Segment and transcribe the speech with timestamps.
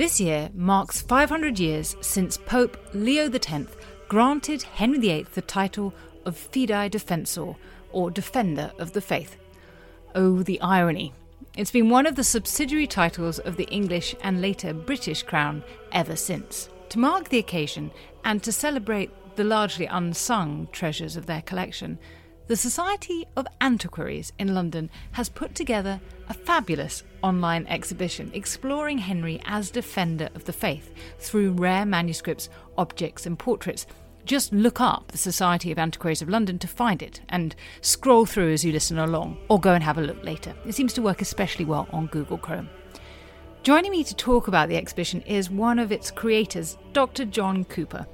[0.00, 3.66] This year marks 500 years since Pope Leo X
[4.08, 5.92] granted Henry VIII the title
[6.24, 7.54] of Fidei Defensor,
[7.92, 9.36] or Defender of the Faith.
[10.14, 11.12] Oh, the irony.
[11.54, 15.62] It's been one of the subsidiary titles of the English and later British crown
[15.92, 16.70] ever since.
[16.88, 17.90] To mark the occasion
[18.24, 21.98] and to celebrate the largely unsung treasures of their collection,
[22.50, 29.40] the Society of Antiquaries in London has put together a fabulous online exhibition exploring Henry
[29.44, 33.86] as defender of the faith through rare manuscripts, objects, and portraits.
[34.24, 38.52] Just look up the Society of Antiquaries of London to find it and scroll through
[38.52, 40.52] as you listen along, or go and have a look later.
[40.66, 42.68] It seems to work especially well on Google Chrome.
[43.62, 47.26] Joining me to talk about the exhibition is one of its creators, Dr.
[47.26, 48.08] John Cooper.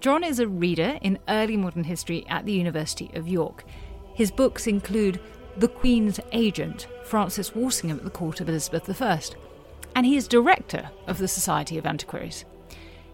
[0.00, 3.64] John is a reader in early modern history at the University of York.
[4.14, 5.20] His books include
[5.56, 9.20] The Queen's Agent, Francis Walsingham at the court of Elizabeth I,
[9.96, 12.44] and he is director of the Society of Antiquaries.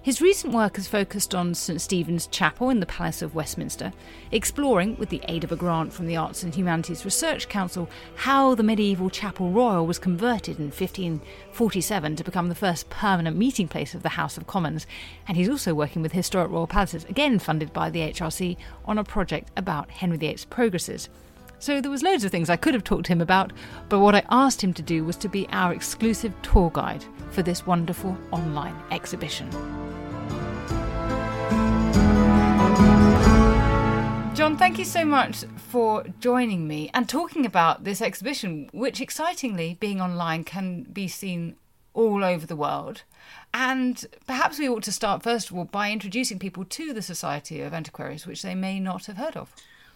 [0.05, 3.91] His recent work has focused on St Stephen's Chapel in the Palace of Westminster,
[4.31, 8.55] exploring, with the aid of a grant from the Arts and Humanities Research Council, how
[8.55, 13.95] the medieval Chapel Royal was converted in 1547 to become the first permanent meeting place
[13.95, 14.87] of the House of Commons.
[15.27, 19.05] And he's also working with Historic Royal Palaces, again funded by the HRC, on a
[19.05, 21.09] project about Henry VIII's progresses.
[21.65, 23.51] So there was loads of things I could have talked to him about,
[23.89, 27.43] but what I asked him to do was to be our exclusive tour guide for
[27.43, 29.51] this wonderful online exhibition.
[34.35, 39.79] John, thank you so much for joining me and talking about this exhibition, which excitingly,
[39.81, 41.57] being online, can be seen
[41.95, 43.05] all over the world.
[43.55, 47.63] And perhaps we ought to start, first of all, by introducing people to the Society
[47.63, 49.55] of Antiquaries, which they may not have heard of.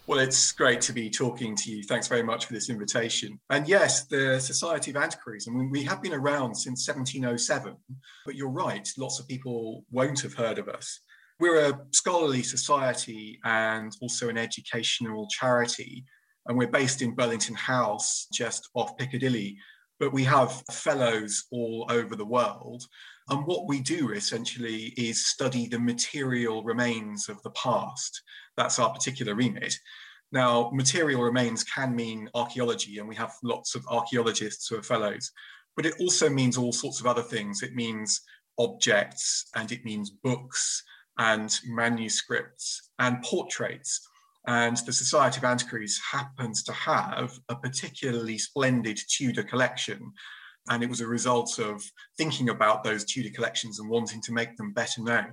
[0.09, 1.83] Well, it's great to be talking to you.
[1.83, 3.39] Thanks very much for this invitation.
[3.51, 7.77] And yes, the Society of Antiquaries, I mean, we have been around since 1707,
[8.25, 11.01] but you're right, lots of people won't have heard of us.
[11.39, 16.07] We're a scholarly society and also an educational charity.
[16.47, 19.59] And we're based in Burlington House, just off Piccadilly.
[20.01, 22.83] But we have fellows all over the world.
[23.31, 28.23] And what we do essentially is study the material remains of the past.
[28.57, 29.75] That's our particular remit.
[30.33, 35.31] Now, material remains can mean archaeology, and we have lots of archaeologists who are fellows,
[35.77, 37.63] but it also means all sorts of other things.
[37.63, 38.21] It means
[38.59, 40.83] objects and it means books
[41.19, 44.07] and manuscripts and portraits.
[44.47, 50.13] And the Society of Antiquaries happens to have a particularly splendid Tudor collection.
[50.71, 51.83] And it was a result of
[52.17, 55.33] thinking about those Tudor collections and wanting to make them better known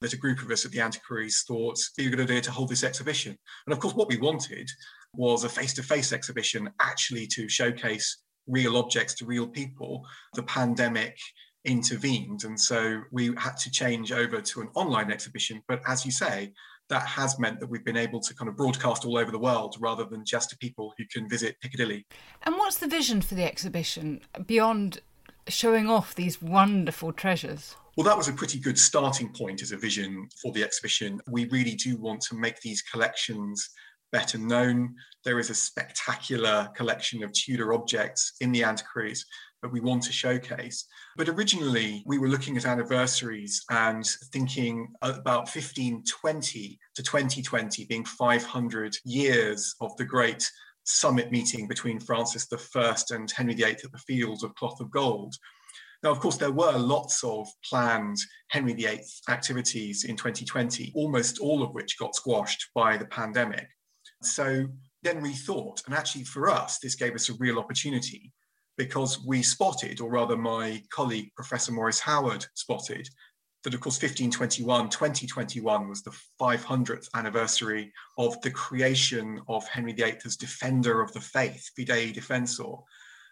[0.00, 2.50] that a group of us at the Antiquaries thought it'd be a good idea to
[2.50, 3.36] hold this exhibition.
[3.66, 4.68] And of course, what we wanted
[5.14, 10.04] was a face to face exhibition actually to showcase real objects to real people.
[10.34, 11.16] The pandemic
[11.64, 12.44] intervened.
[12.44, 15.62] And so we had to change over to an online exhibition.
[15.66, 16.52] But as you say,
[16.88, 19.76] that has meant that we've been able to kind of broadcast all over the world
[19.80, 22.06] rather than just to people who can visit Piccadilly.
[22.42, 25.00] And what's the vision for the exhibition beyond
[25.48, 27.76] showing off these wonderful treasures?
[27.96, 31.20] Well, that was a pretty good starting point as a vision for the exhibition.
[31.28, 33.70] We really do want to make these collections
[34.10, 34.94] better known.
[35.24, 39.24] There is a spectacular collection of Tudor objects in the antiquaries
[39.64, 40.86] that we want to showcase.
[41.16, 48.94] But originally, we were looking at anniversaries and thinking about 1520 to 2020 being 500
[49.06, 50.46] years of the great
[50.84, 55.34] summit meeting between Francis I and Henry VIII at the Fields of Cloth of Gold.
[56.02, 58.18] Now, of course, there were lots of planned
[58.48, 59.00] Henry VIII
[59.30, 63.66] activities in 2020, almost all of which got squashed by the pandemic.
[64.20, 64.66] So
[65.02, 68.30] then we thought, and actually for us, this gave us a real opportunity
[68.76, 73.08] because we spotted, or rather my colleague, Professor Maurice Howard, spotted
[73.64, 80.18] that, of course, 1521, 2021 was the 500th anniversary of the creation of Henry VIII
[80.24, 82.76] as defender of the faith, fidei defensor.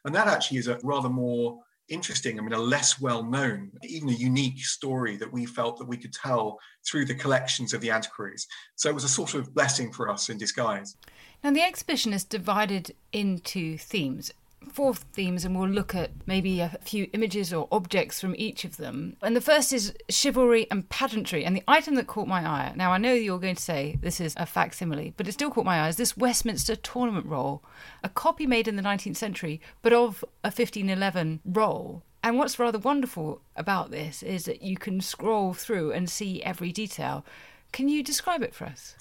[0.04, 1.58] And that actually is a rather more
[1.88, 5.88] interesting, I mean, a less well known, even a unique story that we felt that
[5.88, 6.58] we could tell
[6.88, 8.46] through the collections of the antiquaries.
[8.76, 10.96] So it was a sort of blessing for us in disguise.
[11.44, 14.32] Now, the exhibition is divided into themes
[14.70, 18.76] four themes and we'll look at maybe a few images or objects from each of
[18.76, 19.16] them.
[19.22, 21.44] And the first is chivalry and pageantry.
[21.44, 24.20] And the item that caught my eye, now I know you're going to say this
[24.20, 27.62] is a facsimile, but it still caught my eye, is this Westminster tournament roll,
[28.02, 32.02] a copy made in the 19th century, but of a 1511 roll.
[32.24, 36.70] And what's rather wonderful about this is that you can scroll through and see every
[36.70, 37.24] detail.
[37.72, 38.94] Can you describe it for us?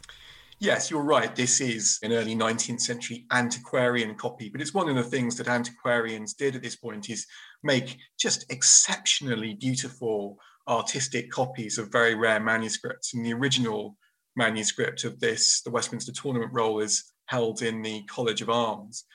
[0.62, 1.36] Yes, you're right.
[1.36, 5.48] This is an early 19th century antiquarian copy, but it's one of the things that
[5.48, 7.26] antiquarians did at this point is
[7.64, 10.38] make just exceptionally beautiful
[10.68, 13.16] artistic copies of very rare manuscripts.
[13.16, 13.98] And the original
[14.36, 19.06] manuscript of this, the Westminster Tournament Roll, is held in the College of Arms.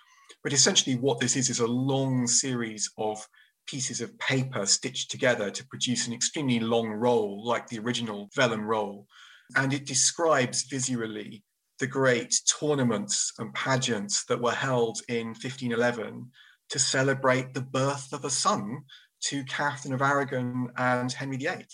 [0.42, 3.24] But essentially, what this is is a long series of
[3.68, 8.62] pieces of paper stitched together to produce an extremely long roll, like the original vellum
[8.62, 9.06] roll
[9.54, 11.44] and it describes visually
[11.78, 16.30] the great tournaments and pageants that were held in 1511
[16.70, 18.78] to celebrate the birth of a son
[19.20, 21.66] to Catherine of Aragon and Henry VIII.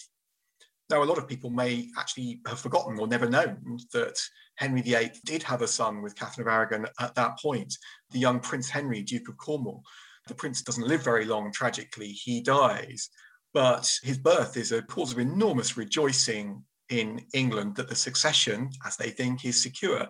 [0.91, 4.21] Now, a lot of people may actually have forgotten or never known that
[4.57, 7.75] Henry VIII did have a son with Catherine of Aragon at that point,
[8.11, 9.83] the young Prince Henry, Duke of Cornwall.
[10.27, 13.09] The prince doesn't live very long, tragically, he dies.
[13.55, 18.97] But his birth is a cause of enormous rejoicing in England that the succession, as
[18.97, 20.07] they think, is secure.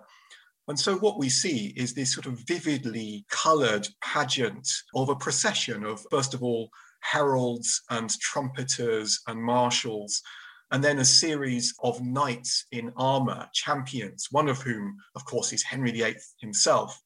[0.69, 5.85] And so what we see is this sort of vividly coloured pageant of a procession
[5.85, 6.71] of, first of all,
[7.01, 10.23] heralds and trumpeters and marshals,
[10.71, 15.63] and then a series of knights in armour, champions, one of whom, of course, is
[15.63, 17.01] Henry VIII himself,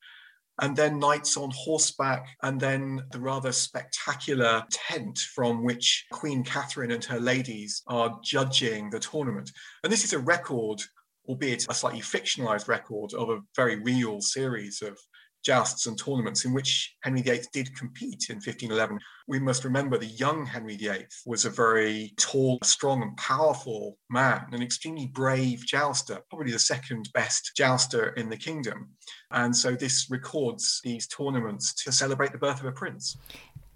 [0.60, 6.90] and then knights on horseback, and then the rather spectacular tent from which Queen Catherine
[6.90, 9.50] and her ladies are judging the tournament.
[9.84, 10.80] And this is a record,
[11.28, 14.98] albeit a slightly fictionalized record, of a very real series of
[15.46, 18.98] jousts and tournaments in which Henry VIII did compete in 1511.
[19.28, 24.46] We must remember the young Henry VIII was a very tall, strong, and powerful man,
[24.50, 28.90] an extremely brave jouster, probably the second best jouster in the kingdom.
[29.30, 33.16] And so this records these tournaments to celebrate the birth of a prince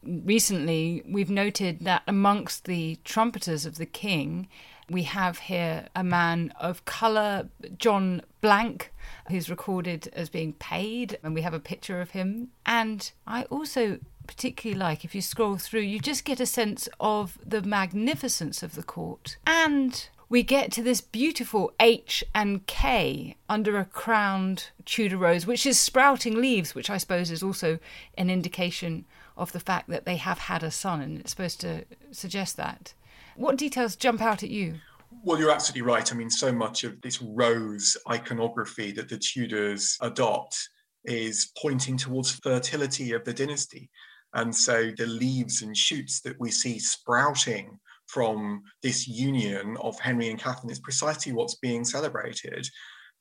[0.03, 4.49] recently we've noted that amongst the trumpeters of the king,
[4.89, 7.49] we have here a man of colour,
[7.79, 8.89] John Blanke,
[9.29, 12.49] who's recorded as being paid, and we have a picture of him.
[12.67, 17.37] And I also particularly like if you scroll through, you just get a sense of
[17.45, 19.37] the magnificence of the court.
[19.45, 25.67] And we get to this beautiful H and K under a crowned Tudor rose, which
[25.67, 27.81] is sprouting leaves, which I suppose is also
[28.17, 29.05] an indication
[29.41, 32.95] of the fact that they have had a son, and it's supposed to suggest that.
[33.37, 34.77] What details jump out at you?
[35.25, 36.13] Well, you're absolutely right.
[36.13, 40.57] I mean, so much of this rose iconography that the Tudors adopt
[41.05, 43.91] is pointing towards fertility of the dynasty.
[44.35, 50.29] And so the leaves and shoots that we see sprouting from this union of Henry
[50.29, 52.69] and Catherine is precisely what's being celebrated.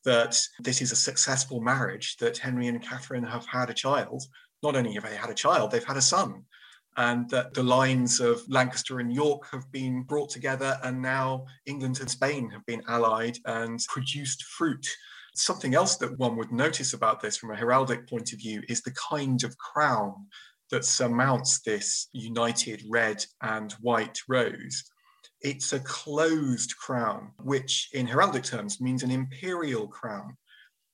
[0.06, 4.24] That this is a successful marriage, that Henry and Catherine have had a child.
[4.64, 6.44] Not only have they had a child, they've had a son
[7.00, 12.00] and that the lines of Lancaster and York have been brought together, and now England
[12.02, 14.86] and Spain have been allied and produced fruit.
[15.34, 18.82] Something else that one would notice about this from a heraldic point of view is
[18.82, 20.28] the kind of crown
[20.72, 24.84] that surmounts this united red and white rose.
[25.42, 30.36] It's a closed crown, which in heraldic terms means an imperial crown.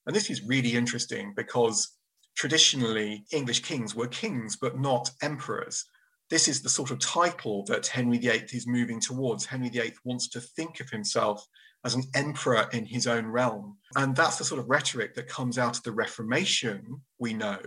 [0.05, 1.97] And this is really interesting because
[2.35, 5.85] traditionally English kings were kings, but not emperors
[6.29, 9.45] this is the sort of title that Henry VIII is moving towards.
[9.45, 11.45] Henry VIII wants to think of himself
[11.83, 13.77] as an emperor in his own realm.
[13.95, 16.83] And that's the sort of rhetoric that comes out of the Reformation,
[17.19, 17.59] we know.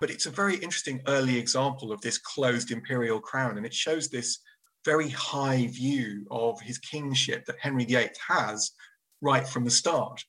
[0.00, 3.56] But it's a very interesting early example of this closed imperial crown.
[3.56, 4.40] And it shows this
[4.84, 8.72] very high view of his kingship that Henry VIII has
[9.20, 10.24] right from the start.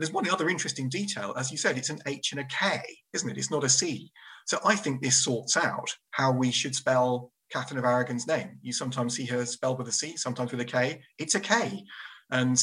[0.00, 1.34] There's one other interesting detail.
[1.36, 2.80] As you said, it's an H and a K,
[3.12, 3.36] isn't it?
[3.36, 4.10] It's not a C.
[4.46, 8.58] So I think this sorts out how we should spell Catherine of Aragon's name.
[8.62, 11.02] You sometimes see her spelled with a C, sometimes with a K.
[11.18, 11.84] It's a K.
[12.30, 12.58] And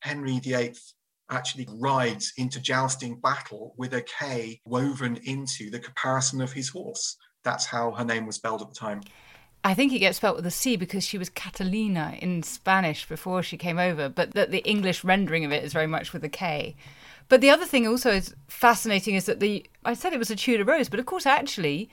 [0.00, 0.74] Henry VIII
[1.30, 7.16] actually rides into jousting battle with a K woven into the caparison of his horse.
[7.44, 9.02] That's how her name was spelled at the time.
[9.62, 13.42] I think it gets spelt with a C because she was Catalina in Spanish before
[13.42, 16.30] she came over, but that the English rendering of it is very much with a
[16.30, 16.76] K.
[17.28, 20.36] But the other thing also is fascinating is that the I said it was a
[20.36, 21.90] Tudor rose, but of course actually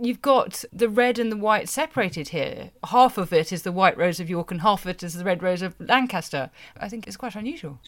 [0.00, 2.70] you've got the red and the white separated here.
[2.84, 5.24] Half of it is the white rose of York and half of it is the
[5.24, 6.50] red rose of Lancaster.
[6.80, 7.78] I think it's quite unusual.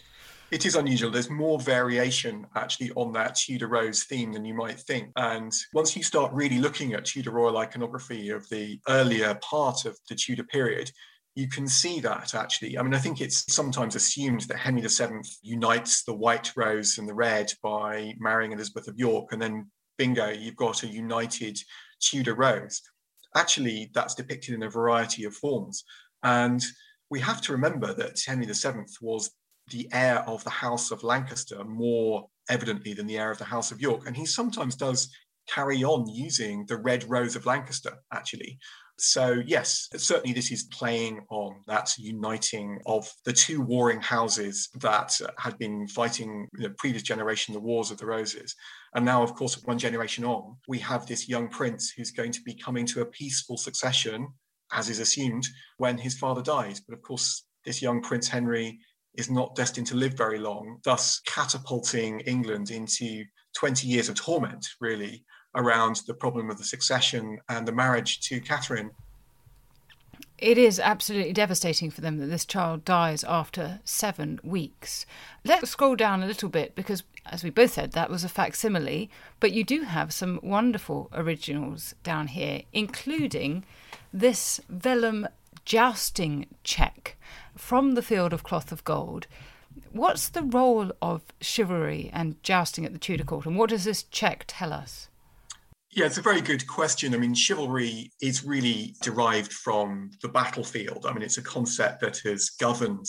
[0.50, 1.10] It is unusual.
[1.10, 5.10] There's more variation actually on that Tudor rose theme than you might think.
[5.16, 9.98] And once you start really looking at Tudor royal iconography of the earlier part of
[10.08, 10.90] the Tudor period,
[11.34, 12.78] you can see that actually.
[12.78, 17.08] I mean, I think it's sometimes assumed that Henry VII unites the white rose and
[17.08, 21.58] the red by marrying Elizabeth of York, and then bingo, you've got a united
[22.00, 22.80] Tudor rose.
[23.34, 25.82] Actually, that's depicted in a variety of forms.
[26.22, 26.62] And
[27.10, 29.32] we have to remember that Henry VII was
[29.70, 33.72] the heir of the House of Lancaster more evidently than the heir of the House
[33.72, 34.06] of York.
[34.06, 35.10] And he sometimes does
[35.48, 38.58] carry on using the red rose of Lancaster, actually.
[38.98, 45.20] So, yes, certainly this is playing on that uniting of the two warring houses that
[45.20, 48.54] uh, had been fighting the previous generation, the Wars of the Roses.
[48.94, 52.42] And now, of course, one generation on, we have this young prince who's going to
[52.42, 54.28] be coming to a peaceful succession,
[54.72, 55.44] as is assumed,
[55.78, 56.80] when his father dies.
[56.80, 58.78] But of course, this young Prince Henry
[59.16, 63.24] is not destined to live very long, thus catapulting England into
[63.56, 68.40] 20 years of torment, really, around the problem of the succession and the marriage to
[68.40, 68.90] Catherine.
[70.38, 75.06] It is absolutely devastating for them that this child dies after seven weeks.
[75.44, 79.10] Let's scroll down a little bit because, as we both said, that was a facsimile,
[79.38, 83.64] but you do have some wonderful originals down here, including
[84.12, 85.28] this vellum
[85.64, 87.16] jousting check
[87.56, 89.26] from the field of cloth of gold.
[89.90, 94.04] What's the role of chivalry and jousting at the Tudor court, and what does this
[94.04, 95.08] check tell us?
[95.90, 97.14] Yeah, it's a very good question.
[97.14, 101.06] I mean, chivalry is really derived from the battlefield.
[101.06, 103.06] I mean, it's a concept that has governed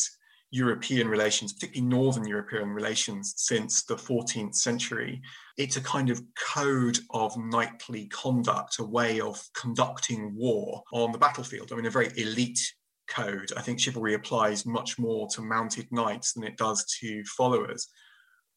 [0.52, 5.22] European relations, particularly Northern European relations, since the 14th century.
[5.58, 6.22] It's a kind of
[6.54, 11.72] code of knightly conduct, a way of conducting war on the battlefield.
[11.72, 12.62] I mean, a very elite
[13.08, 13.52] code.
[13.56, 17.88] I think chivalry applies much more to mounted knights than it does to followers.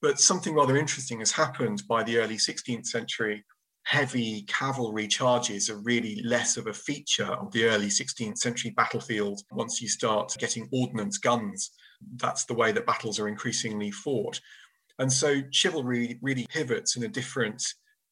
[0.00, 3.44] But something rather interesting has happened by the early 16th century
[3.88, 9.40] heavy cavalry charges are really less of a feature of the early 16th century battlefield
[9.50, 11.70] once you start getting ordnance guns.
[12.16, 14.42] That's the way that battles are increasingly fought.
[14.98, 17.64] And so chivalry really pivots in a different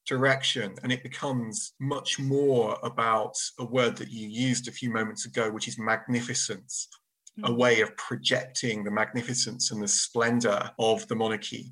[0.07, 5.27] direction and it becomes much more about a word that you used a few moments
[5.27, 6.89] ago, which is magnificence.
[7.45, 7.57] A mm.
[7.57, 11.71] way of projecting the magnificence and the splendor of the monarchy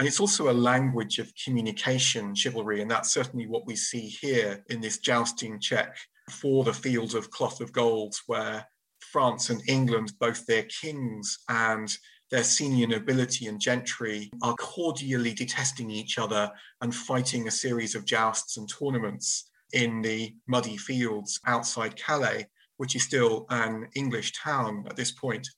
[0.00, 4.64] and it's also a language of communication, chivalry, and that's certainly what we see here
[4.70, 5.94] in this jousting check
[6.30, 8.66] for the field of cloth of gold, where
[9.00, 11.94] France and England, both their kings and
[12.30, 18.04] their senior nobility and gentry, are cordially detesting each other and fighting a series of
[18.04, 22.46] jousts and tournaments in the muddy fields outside Calais,
[22.76, 25.48] which is still an English town at this point.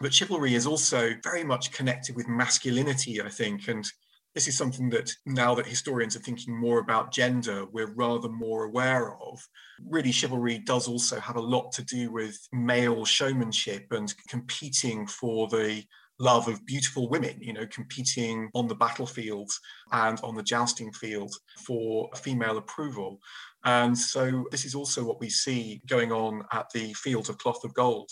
[0.00, 3.68] But chivalry is also very much connected with masculinity, I think.
[3.68, 3.86] And
[4.36, 8.64] this is something that now that historians are thinking more about gender, we're rather more
[8.64, 9.40] aware of.
[9.88, 15.48] Really, chivalry does also have a lot to do with male showmanship and competing for
[15.48, 15.82] the
[16.18, 19.50] love of beautiful women, you know, competing on the battlefield
[19.92, 21.32] and on the jousting field
[21.64, 23.18] for female approval.
[23.64, 27.64] And so this is also what we see going on at the Field of Cloth
[27.64, 28.10] of Gold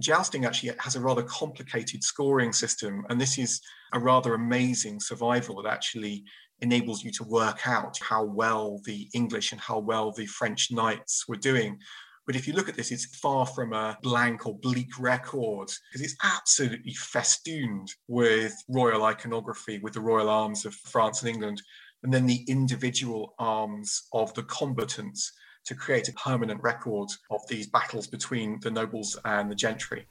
[0.00, 3.60] jousting actually has a rather complicated scoring system, and this is
[3.92, 6.24] a rather amazing survival that actually
[6.60, 11.26] enables you to work out how well the English and how well the French knights
[11.28, 11.78] were doing.
[12.26, 16.06] But if you look at this, it's far from a blank or bleak record because
[16.06, 21.60] it's absolutely festooned with royal iconography, with the royal arms of France and England,
[22.04, 25.32] and then the individual arms of the combatants
[25.64, 30.06] to create a permanent record of these battles between the nobles and the gentry.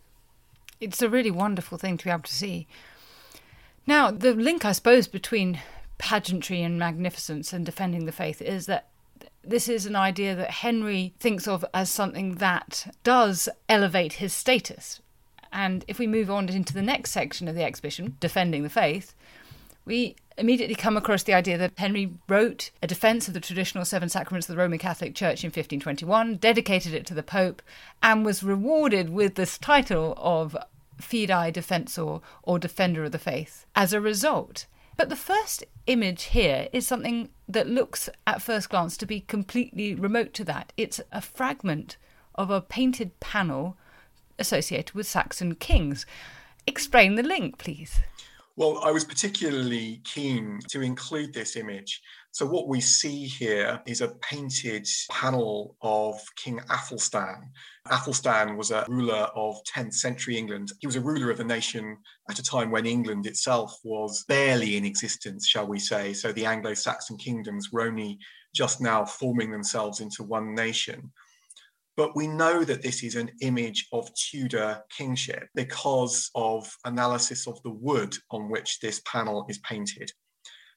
[0.80, 2.68] It's a really wonderful thing to be able to see.
[3.86, 5.60] Now, the link, I suppose, between
[5.98, 8.88] pageantry and magnificence and defending the faith is that
[9.44, 15.02] this is an idea that Henry thinks of as something that does elevate his status.
[15.52, 19.14] And if we move on into the next section of the exhibition, Defending the Faith,
[19.92, 24.08] we immediately come across the idea that Henry wrote a defense of the traditional seven
[24.08, 27.62] sacraments of the Roman Catholic Church in 1521, dedicated it to the Pope,
[28.02, 30.56] and was rewarded with this title of
[31.02, 34.66] Fidei Defensor or Defender of the Faith as a result.
[34.96, 39.94] But the first image here is something that looks at first glance to be completely
[39.94, 40.72] remote to that.
[40.78, 41.98] It's a fragment
[42.36, 43.76] of a painted panel
[44.40, 46.06] associated with Saxon kings.
[46.66, 48.00] Explain the link, please.
[48.62, 52.00] Well, I was particularly keen to include this image.
[52.30, 57.50] So, what we see here is a painted panel of King Athelstan.
[57.90, 60.74] Athelstan was a ruler of 10th century England.
[60.80, 61.98] He was a ruler of the nation
[62.30, 66.14] at a time when England itself was barely in existence, shall we say.
[66.14, 68.20] So, the Anglo Saxon kingdoms were only
[68.54, 71.12] just now forming themselves into one nation.
[71.98, 77.62] But we know that this is an image of Tudor kingship because of analysis of
[77.64, 80.12] the wood on which this panel is painted.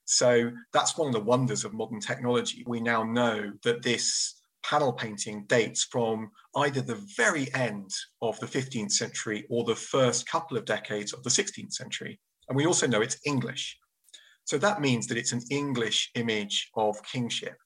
[0.07, 2.65] So that's one of the wonders of modern technology.
[2.67, 7.91] We now know that this panel painting dates from either the very end
[8.23, 12.19] of the 15th century or the first couple of decades of the 16th century.
[12.49, 13.79] And we also know it's English.
[14.45, 17.57] So that means that it's an English image of kingship.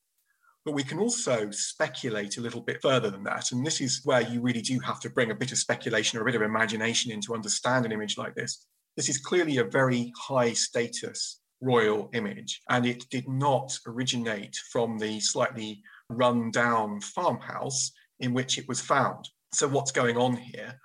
[0.68, 3.52] But we can also speculate a little bit further than that.
[3.52, 6.20] And this is where you really do have to bring a bit of speculation or
[6.20, 8.66] a bit of imagination in to understand an image like this.
[8.94, 14.98] This is clearly a very high status royal image, and it did not originate from
[14.98, 19.26] the slightly run down farmhouse in which it was found.
[19.54, 20.78] So, what's going on here?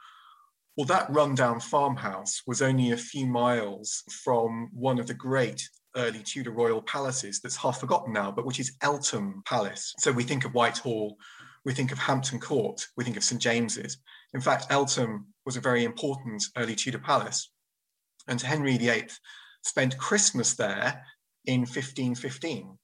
[0.78, 6.24] Well, that rundown farmhouse was only a few miles from one of the great early
[6.24, 9.94] Tudor royal palaces that's half forgotten now, but which is Eltham Palace.
[10.00, 11.18] So we think of Whitehall,
[11.66, 13.98] we think of Hampton Court, we think of St James's.
[14.34, 17.52] In fact, Eltham was a very important early Tudor palace.
[18.28, 19.10] And Henry VIII
[19.64, 21.04] spent Christmas there
[21.46, 22.78] in 1515.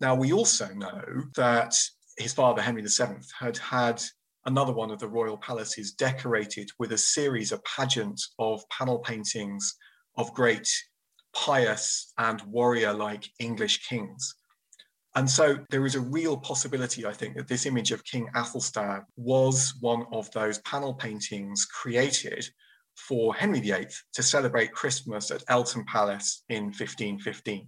[0.00, 1.02] Now, we also know
[1.36, 1.74] that
[2.18, 4.02] his father, Henry VII, had had
[4.44, 9.74] another one of the royal palaces decorated with a series of pageants of panel paintings
[10.16, 10.68] of great
[11.44, 14.34] pious and warrior like English kings.
[15.14, 19.02] And so there is a real possibility, I think, that this image of King Athelstan
[19.16, 22.48] was one of those panel paintings created
[22.96, 27.66] for Henry VIII to celebrate Christmas at Eltham Palace in 1515.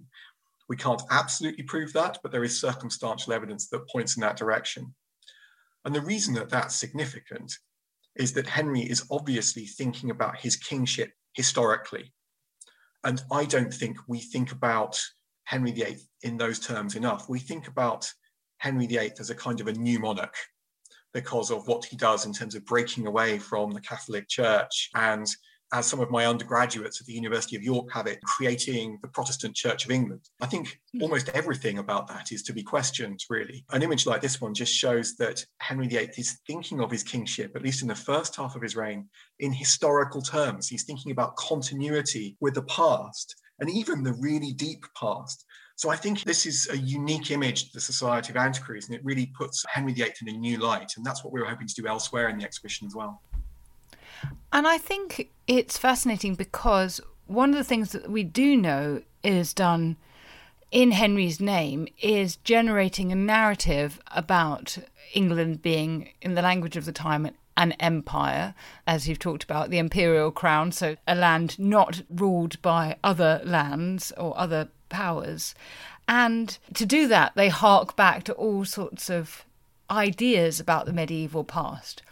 [0.68, 4.94] We can't absolutely prove that, but there is circumstantial evidence that points in that direction.
[5.84, 7.52] And the reason that that's significant
[8.16, 12.12] is that Henry is obviously thinking about his kingship historically.
[13.04, 15.00] And I don't think we think about
[15.44, 17.28] Henry VIII in those terms enough.
[17.28, 18.10] We think about
[18.58, 20.34] Henry VIII as a kind of a new monarch
[21.14, 25.26] because of what he does in terms of breaking away from the Catholic Church and
[25.72, 29.54] as some of my undergraduates at the University of York have it, creating the Protestant
[29.54, 30.20] Church of England.
[30.40, 31.02] I think hmm.
[31.02, 33.64] almost everything about that is to be questioned, really.
[33.70, 37.54] An image like this one just shows that Henry VIII is thinking of his kingship,
[37.54, 39.08] at least in the first half of his reign,
[39.40, 40.68] in historical terms.
[40.68, 45.44] He's thinking about continuity with the past and even the really deep past.
[45.76, 49.04] So I think this is a unique image to the Society of Antiquaries, and it
[49.04, 50.94] really puts Henry VIII in a new light.
[50.96, 53.22] And that's what we were hoping to do elsewhere in the exhibition as well.
[54.52, 59.52] And I think it's fascinating because one of the things that we do know is
[59.52, 59.96] done
[60.70, 64.78] in Henry's name is generating a narrative about
[65.14, 68.54] England being, in the language of the time, an empire,
[68.86, 74.12] as you've talked about, the imperial crown, so a land not ruled by other lands
[74.16, 75.54] or other powers.
[76.06, 79.44] And to do that, they hark back to all sorts of
[79.90, 82.02] ideas about the medieval past.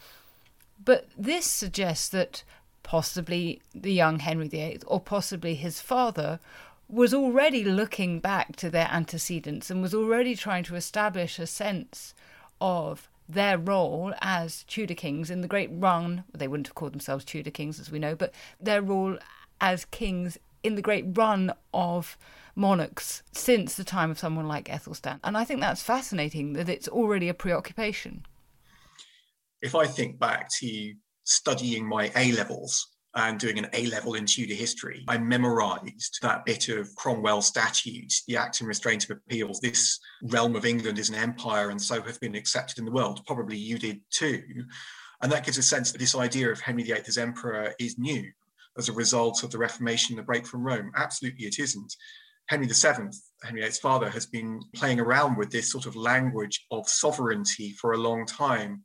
[0.87, 2.45] But this suggests that
[2.81, 6.39] possibly the young Henry VIII or possibly his father
[6.87, 12.13] was already looking back to their antecedents and was already trying to establish a sense
[12.61, 16.23] of their role as Tudor kings in the great run.
[16.33, 19.17] They wouldn't have called themselves Tudor kings, as we know, but their role
[19.59, 22.17] as kings in the great run of
[22.55, 25.19] monarchs since the time of someone like Athelstan.
[25.21, 28.23] And I think that's fascinating that it's already a preoccupation
[29.61, 30.93] if I think back to
[31.23, 36.45] studying my A levels and doing an A level in Tudor history, I memorized that
[36.45, 39.59] bit of Cromwell statute, the Act and Restraint of Appeals.
[39.59, 43.25] This realm of England is an empire and so have been accepted in the world.
[43.25, 44.43] Probably you did too.
[45.21, 48.31] And that gives a sense that this idea of Henry VIII as emperor is new
[48.77, 50.91] as a result of the Reformation, the break from Rome.
[50.95, 51.95] Absolutely, it isn't.
[52.49, 53.09] Henry VII,
[53.43, 57.93] Henry VIII's father, has been playing around with this sort of language of sovereignty for
[57.93, 58.83] a long time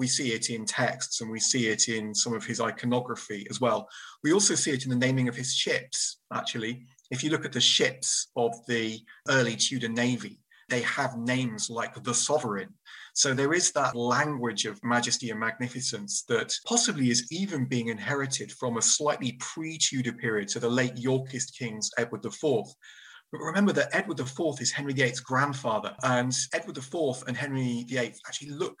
[0.00, 3.60] we see it in texts and we see it in some of his iconography as
[3.60, 3.86] well.
[4.24, 6.86] We also see it in the naming of his ships, actually.
[7.10, 12.02] If you look at the ships of the early Tudor Navy, they have names like
[12.02, 12.72] the Sovereign.
[13.12, 18.52] So there is that language of majesty and magnificence that possibly is even being inherited
[18.52, 22.64] from a slightly pre Tudor period to the late Yorkist kings, Edward IV.
[23.32, 28.14] But remember that Edward IV is Henry VIII's grandfather, and Edward IV and Henry VIII
[28.26, 28.78] actually look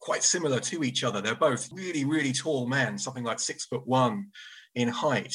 [0.00, 1.20] quite similar to each other.
[1.20, 4.28] They're both really, really tall men, something like six foot one
[4.74, 5.34] in height.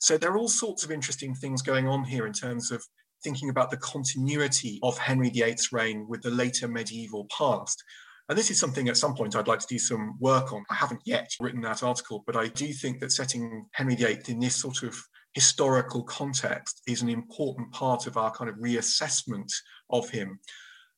[0.00, 2.84] So there are all sorts of interesting things going on here in terms of
[3.22, 7.82] thinking about the continuity of Henry VIII's reign with the later medieval past.
[8.28, 10.64] And this is something at some point I'd like to do some work on.
[10.70, 14.40] I haven't yet written that article, but I do think that setting Henry VIII in
[14.40, 14.96] this sort of
[15.34, 19.52] historical context is an important part of our kind of reassessment
[19.90, 20.38] of him.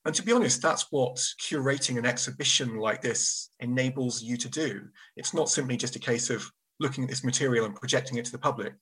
[0.04, 4.82] And to be honest, that's what curating an exhibition like this enables you to do.
[5.16, 8.32] It's not simply just a case of looking at this material and projecting it to
[8.32, 8.74] the public.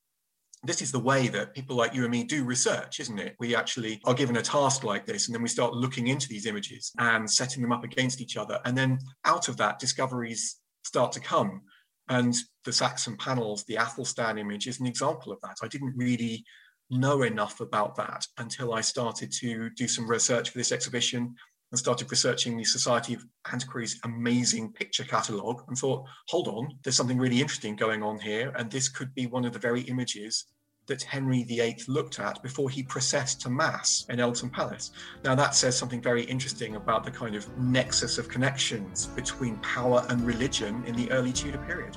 [0.64, 3.34] This is the way that people like you and me do research, isn't it?
[3.40, 6.46] We actually are given a task like this, and then we start looking into these
[6.46, 8.60] images and setting them up against each other.
[8.64, 11.62] And then out of that, discoveries start to come.
[12.08, 15.56] And the Saxon panels, the Athelstan image is an example of that.
[15.62, 16.44] I didn't really
[16.92, 21.34] know enough about that until I started to do some research for this exhibition
[21.72, 26.96] and started researching the Society of Antiquaries' amazing picture catalogue and thought, hold on, there's
[26.96, 28.52] something really interesting going on here.
[28.56, 30.44] And this could be one of the very images
[30.86, 34.90] that Henry VIII looked at before he processed to Mass in Eltham Palace.
[35.24, 40.04] Now, that says something very interesting about the kind of nexus of connections between power
[40.08, 41.96] and religion in the early Tudor period.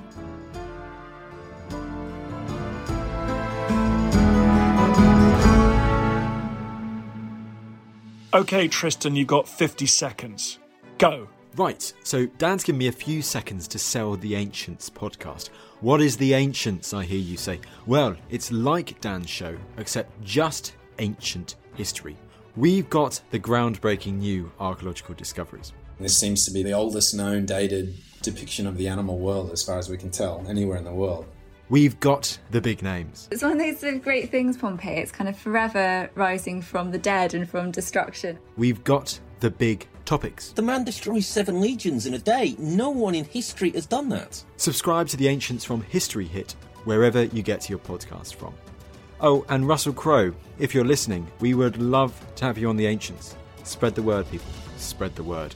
[8.35, 10.59] Okay, Tristan, you've got 50 seconds.
[10.97, 11.29] Go.
[11.55, 15.51] Right, so Dan's given me a few seconds to sell the Ancients podcast.
[15.79, 17.61] What is the Ancients, I hear you say?
[17.85, 22.17] Well, it's like Dan's show, except just ancient history.
[22.57, 25.71] We've got the groundbreaking new archaeological discoveries.
[25.97, 29.79] This seems to be the oldest known dated depiction of the animal world, as far
[29.79, 31.25] as we can tell, anywhere in the world.
[31.69, 33.28] We've got the big names.
[33.32, 34.97] It's one of those great things, Pompeii.
[34.97, 38.38] It's kind of forever rising from the dead and from destruction.
[38.56, 40.51] We've got the big topics.
[40.51, 42.56] The man destroys seven legions in a day.
[42.60, 44.43] No one in history has done that.
[44.58, 46.51] Subscribe to the Ancients from History Hit,
[46.84, 48.54] wherever you get your podcast from.
[49.19, 52.86] Oh, and Russell Crowe, if you're listening, we would love to have you on the
[52.86, 53.36] Ancients.
[53.63, 54.51] Spread the word, people.
[54.78, 55.56] Spread the word.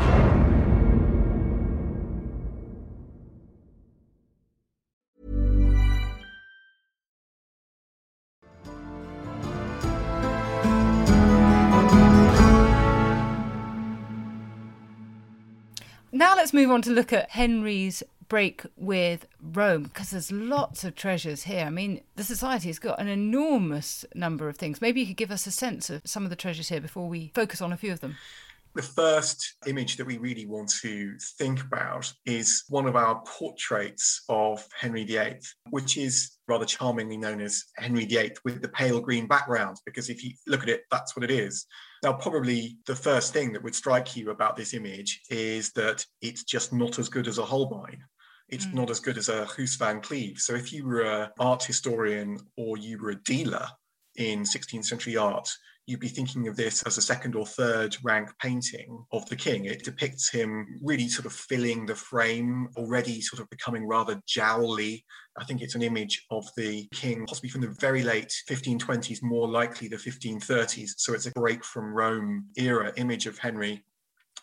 [16.41, 21.43] Let's move on to look at Henry's break with Rome because there's lots of treasures
[21.43, 21.65] here.
[21.65, 24.81] I mean, the society's got an enormous number of things.
[24.81, 27.31] Maybe you could give us a sense of some of the treasures here before we
[27.35, 28.17] focus on a few of them.
[28.73, 34.23] The first image that we really want to think about is one of our portraits
[34.29, 35.39] of Henry VIII,
[35.71, 40.23] which is rather charmingly known as Henry VIII with the pale green background, because if
[40.23, 41.65] you look at it, that's what it is.
[42.01, 46.45] Now, probably the first thing that would strike you about this image is that it's
[46.45, 48.01] just not as good as a Holbein.
[48.47, 48.73] It's mm.
[48.73, 50.39] not as good as a Joos van Cleve.
[50.39, 53.67] So if you were an art historian or you were a dealer
[54.21, 55.49] in 16th century art,
[55.87, 59.65] you'd be thinking of this as a second or third rank painting of the king.
[59.65, 65.03] It depicts him really sort of filling the frame, already sort of becoming rather jowly.
[65.37, 69.47] I think it's an image of the king, possibly from the very late 1520s, more
[69.47, 70.91] likely the 1530s.
[70.97, 73.83] So it's a break from Rome era image of Henry,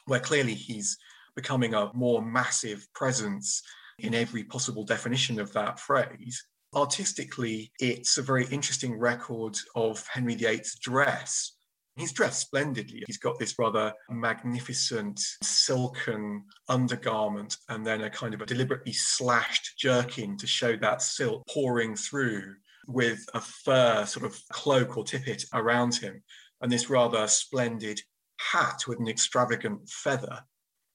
[0.06, 0.98] where clearly he's
[1.36, 3.62] becoming a more massive presence
[4.00, 6.44] in every possible definition of that phrase.
[6.74, 11.52] Artistically, it's a very interesting record of Henry VIII's dress.
[11.96, 13.02] He's dressed splendidly.
[13.06, 19.78] He's got this rather magnificent silken undergarment and then a kind of a deliberately slashed
[19.78, 22.54] jerkin to show that silk pouring through
[22.86, 26.22] with a fur sort of cloak or tippet around him
[26.60, 28.00] and this rather splendid
[28.38, 30.40] hat with an extravagant feather.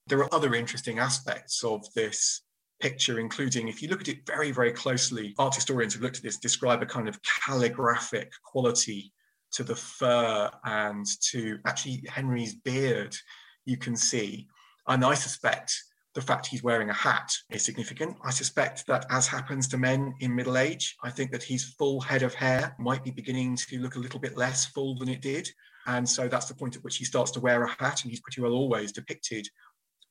[0.08, 2.43] There are other interesting aspects of this
[2.84, 6.24] picture, including, if you look at it very, very closely, art historians who've looked at
[6.24, 9.14] this describe a kind of calligraphic quality
[9.54, 13.16] to the fur and to actually Henry's beard,
[13.64, 14.48] you can see.
[14.86, 15.74] And I suspect
[16.14, 18.18] the fact he's wearing a hat is significant.
[18.22, 22.02] I suspect that, as happens to men in middle age, I think that his full
[22.02, 25.22] head of hair might be beginning to look a little bit less full than it
[25.22, 25.48] did.
[25.88, 28.20] And so that's the point at which he starts to wear a hat, and he's
[28.20, 29.48] pretty well always depicted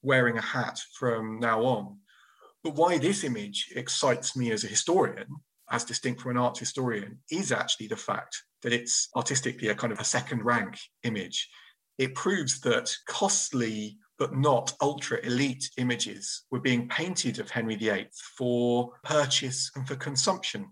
[0.00, 1.98] wearing a hat from now on.
[2.62, 5.26] But why this image excites me as a historian,
[5.70, 9.92] as distinct from an art historian, is actually the fact that it's artistically a kind
[9.92, 11.48] of a second rank image.
[11.98, 18.08] It proves that costly but not ultra elite images were being painted of Henry VIII
[18.36, 20.68] for purchase and for consumption.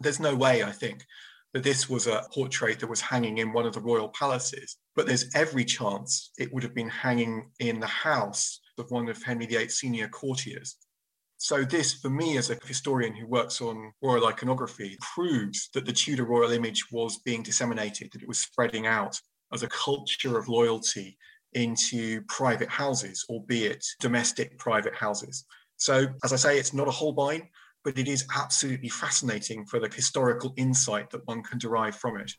[0.00, 1.06] There's no way, I think,
[1.54, 5.06] that this was a portrait that was hanging in one of the royal palaces, but
[5.06, 9.46] there's every chance it would have been hanging in the house of one of Henry
[9.46, 10.76] VIII's senior courtiers.
[11.44, 15.92] So, this, for me, as a historian who works on royal iconography, proves that the
[15.92, 19.20] Tudor royal image was being disseminated, that it was spreading out
[19.52, 21.18] as a culture of loyalty
[21.52, 25.44] into private houses, albeit domestic private houses.
[25.76, 27.46] So, as I say, it's not a Holbein,
[27.84, 32.32] but it is absolutely fascinating for the historical insight that one can derive from it.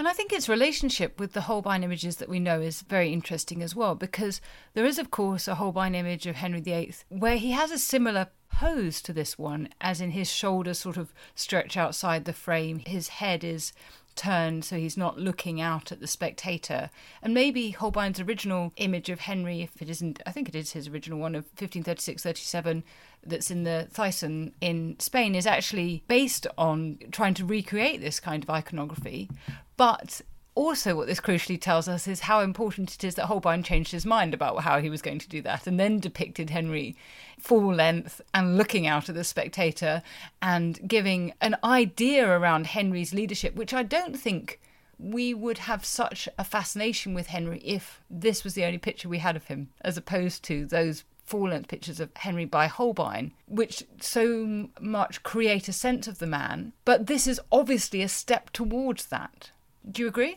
[0.00, 3.62] And I think its relationship with the Holbein images that we know is very interesting
[3.62, 4.40] as well, because
[4.72, 8.28] there is, of course, a Holbein image of Henry VIII where he has a similar
[8.50, 12.78] pose to this one, as in his shoulders sort of stretch outside the frame.
[12.86, 13.74] His head is
[14.14, 16.90] turned so he's not looking out at the spectator.
[17.22, 20.88] And maybe Holbein's original image of Henry, if it isn't, I think it is his
[20.88, 22.84] original one of 1536 37,
[23.24, 28.42] that's in the Thyssen in Spain, is actually based on trying to recreate this kind
[28.42, 29.28] of iconography.
[29.76, 30.20] But
[30.54, 34.04] also, what this crucially tells us is how important it is that Holbein changed his
[34.04, 36.96] mind about how he was going to do that and then depicted Henry
[37.38, 40.02] full length and looking out at the spectator
[40.42, 44.60] and giving an idea around Henry's leadership, which I don't think
[44.98, 49.18] we would have such a fascination with Henry if this was the only picture we
[49.18, 53.84] had of him, as opposed to those full length pictures of Henry by Holbein, which
[54.00, 56.72] so much create a sense of the man.
[56.84, 59.52] But this is obviously a step towards that.
[59.88, 60.36] Do you agree?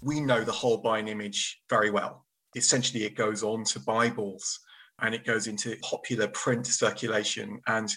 [0.00, 2.26] We know the Holbein image very well.
[2.56, 4.60] Essentially, it goes on to Bibles
[5.00, 7.60] and it goes into popular print circulation.
[7.66, 7.90] And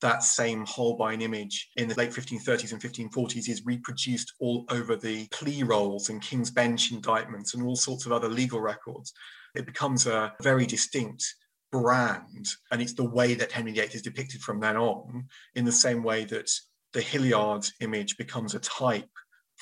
[0.00, 5.26] that same Holbein image in the late 1530s and 1540s is reproduced all over the
[5.32, 9.12] plea rolls and King's Bench indictments and all sorts of other legal records.
[9.54, 11.24] It becomes a very distinct
[11.72, 15.72] brand, and it's the way that Henry VIII is depicted from then on, in the
[15.72, 16.50] same way that
[16.92, 19.10] the Hilliard image becomes a type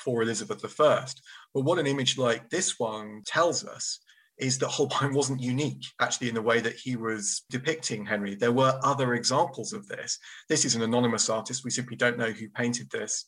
[0.03, 1.05] for Elizabeth I.
[1.53, 3.99] But what an image like this one tells us
[4.37, 8.35] is that Holbein wasn't unique, actually, in the way that he was depicting Henry.
[8.35, 10.19] There were other examples of this.
[10.47, 11.63] This is an anonymous artist.
[11.63, 13.25] We simply don't know who painted this.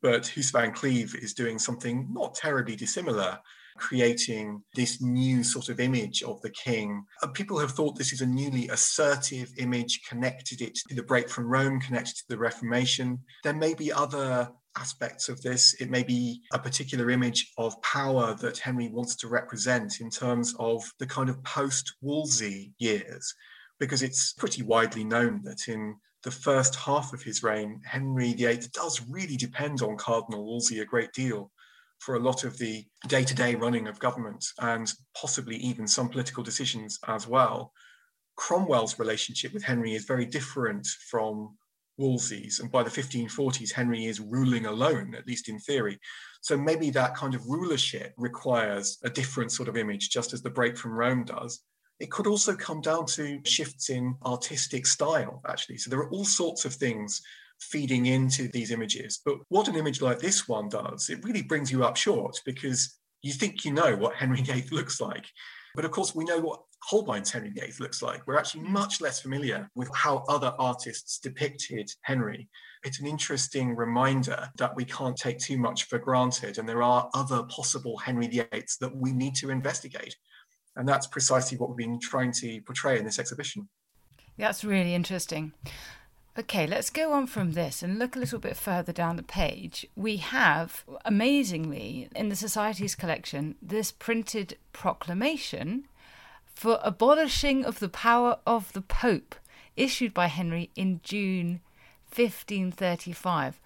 [0.00, 3.38] But Joos van Cleve is doing something not terribly dissimilar,
[3.76, 7.04] creating this new sort of image of the king.
[7.22, 11.28] Uh, people have thought this is a newly assertive image, connected it to the break
[11.28, 13.18] from Rome, connected to the Reformation.
[13.42, 15.74] There may be other aspects of this.
[15.80, 20.54] It may be a particular image of power that Henry wants to represent in terms
[20.58, 23.34] of the kind of post Wolsey years,
[23.80, 28.60] because it's pretty widely known that in the first half of his reign, Henry VIII
[28.72, 31.50] does really depend on Cardinal Wolsey a great deal
[32.00, 36.08] for a lot of the day to day running of government and possibly even some
[36.08, 37.72] political decisions as well.
[38.36, 41.56] Cromwell's relationship with Henry is very different from
[41.98, 42.60] Wolsey's.
[42.60, 45.98] And by the 1540s, Henry is ruling alone, at least in theory.
[46.40, 50.50] So maybe that kind of rulership requires a different sort of image, just as the
[50.50, 51.60] break from Rome does.
[52.00, 55.78] It could also come down to shifts in artistic style, actually.
[55.78, 57.20] So there are all sorts of things
[57.60, 59.20] feeding into these images.
[59.24, 62.98] But what an image like this one does, it really brings you up short because
[63.22, 65.26] you think you know what Henry VIII looks like.
[65.78, 68.26] But of course, we know what Holbein's Henry VIII looks like.
[68.26, 68.70] We're actually mm.
[68.70, 72.48] much less familiar with how other artists depicted Henry.
[72.82, 77.08] It's an interesting reminder that we can't take too much for granted, and there are
[77.14, 80.16] other possible Henry VIIIs that we need to investigate.
[80.74, 83.68] And that's precisely what we've been trying to portray in this exhibition.
[84.36, 85.52] That's really interesting.
[86.38, 89.84] Okay, let's go on from this and look a little bit further down the page.
[89.96, 95.88] We have, amazingly, in the Society's collection, this printed proclamation
[96.54, 99.34] for abolishing of the power of the Pope,
[99.76, 101.60] issued by Henry in June
[102.14, 103.58] 1535.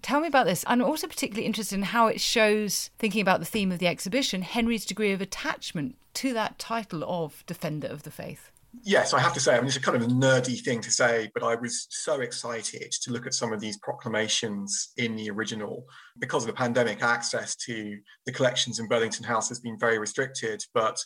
[0.00, 0.64] Tell me about this.
[0.68, 4.42] I'm also particularly interested in how it shows, thinking about the theme of the exhibition,
[4.42, 8.52] Henry's degree of attachment to that title of Defender of the Faith.
[8.82, 10.90] Yes, I have to say, I mean, it's a kind of a nerdy thing to
[10.90, 15.30] say, but I was so excited to look at some of these proclamations in the
[15.30, 15.86] original.
[16.18, 20.62] Because of the pandemic, access to the collections in Burlington House has been very restricted,
[20.74, 20.98] but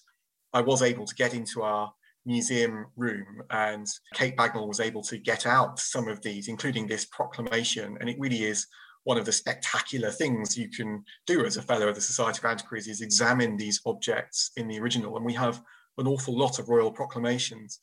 [0.52, 1.92] I was able to get into our
[2.24, 7.06] museum room and Kate Bagnall was able to get out some of these, including this
[7.06, 7.96] proclamation.
[8.00, 8.66] And it really is
[9.04, 12.44] one of the spectacular things you can do as a fellow of the Society of
[12.44, 15.16] Antiquaries is examine these objects in the original.
[15.16, 15.62] And we have
[15.98, 17.78] an awful lot of royal proclamations.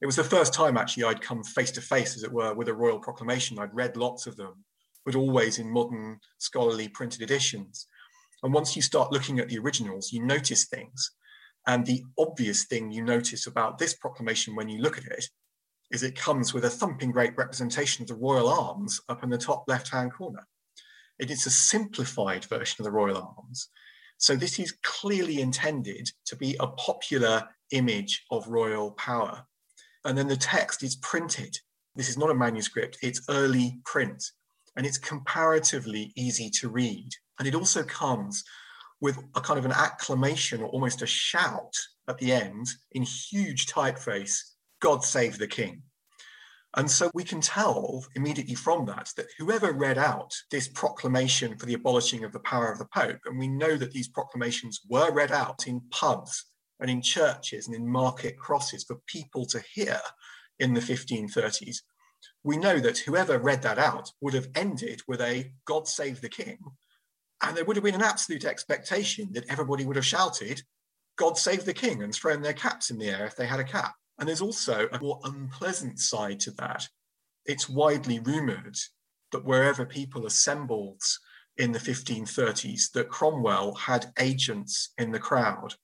[0.00, 2.68] It was the first time actually I'd come face to face, as it were, with
[2.68, 3.58] a royal proclamation.
[3.58, 4.64] I'd read lots of them,
[5.04, 7.86] but always in modern scholarly printed editions.
[8.42, 11.12] And once you start looking at the originals, you notice things.
[11.66, 15.24] And the obvious thing you notice about this proclamation when you look at it
[15.90, 19.38] is it comes with a thumping great representation of the royal arms up in the
[19.38, 20.46] top left hand corner.
[21.18, 23.68] It is a simplified version of the royal arms,
[24.18, 29.44] so this is clearly intended to be a popular image of royal power.
[30.04, 31.58] And then the text is printed.
[31.94, 34.22] This is not a manuscript, it's early print,
[34.76, 37.10] and it's comparatively easy to read.
[37.38, 38.44] And it also comes
[39.00, 41.74] with a kind of an acclamation or almost a shout
[42.08, 44.38] at the end in huge typeface
[44.80, 45.82] God save the king.
[46.76, 51.66] And so we can tell immediately from that that whoever read out this proclamation for
[51.66, 55.12] the abolishing of the power of the Pope, and we know that these proclamations were
[55.12, 56.46] read out in pubs
[56.80, 60.00] and in churches and in market crosses for people to hear
[60.58, 61.78] in the 1530s,
[62.42, 66.28] we know that whoever read that out would have ended with a God save the
[66.28, 66.58] King.
[67.42, 70.62] And there would have been an absolute expectation that everybody would have shouted,
[71.16, 73.64] God save the King, and thrown their caps in the air if they had a
[73.64, 73.94] cap.
[74.18, 76.88] And there's also a more unpleasant side to that.
[77.46, 78.76] It's widely rumored
[79.32, 81.02] that wherever people assembled
[81.56, 85.74] in the 1530s, that Cromwell had agents in the crowd.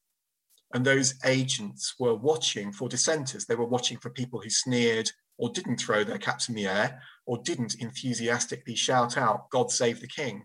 [0.72, 3.44] And those agents were watching for dissenters.
[3.44, 7.02] They were watching for people who sneered or didn't throw their caps in the air
[7.26, 10.44] or didn't enthusiastically shout out, God save the king.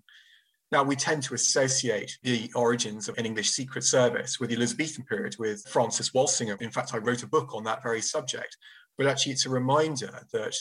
[0.75, 5.05] Now, we tend to associate the origins of an English Secret Service with the Elizabethan
[5.05, 6.57] period, with Francis Walsingham.
[6.59, 8.57] In fact, I wrote a book on that very subject.
[8.97, 10.53] But actually, it's a reminder that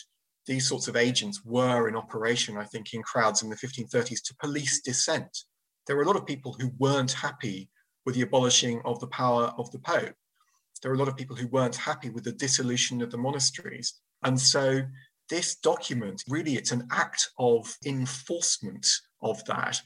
[0.47, 4.37] these sorts of agents were in operation, I think, in crowds in the 1530s to
[4.37, 5.37] police dissent.
[5.89, 7.69] There were a lot of people who weren't happy
[8.07, 10.15] with the abolishing of the power of the Pope.
[10.81, 13.95] There were a lot of people who weren't happy with the dissolution of the monasteries.
[14.23, 14.83] And so
[15.29, 18.87] this document, really, it's an act of enforcement
[19.23, 19.81] of that.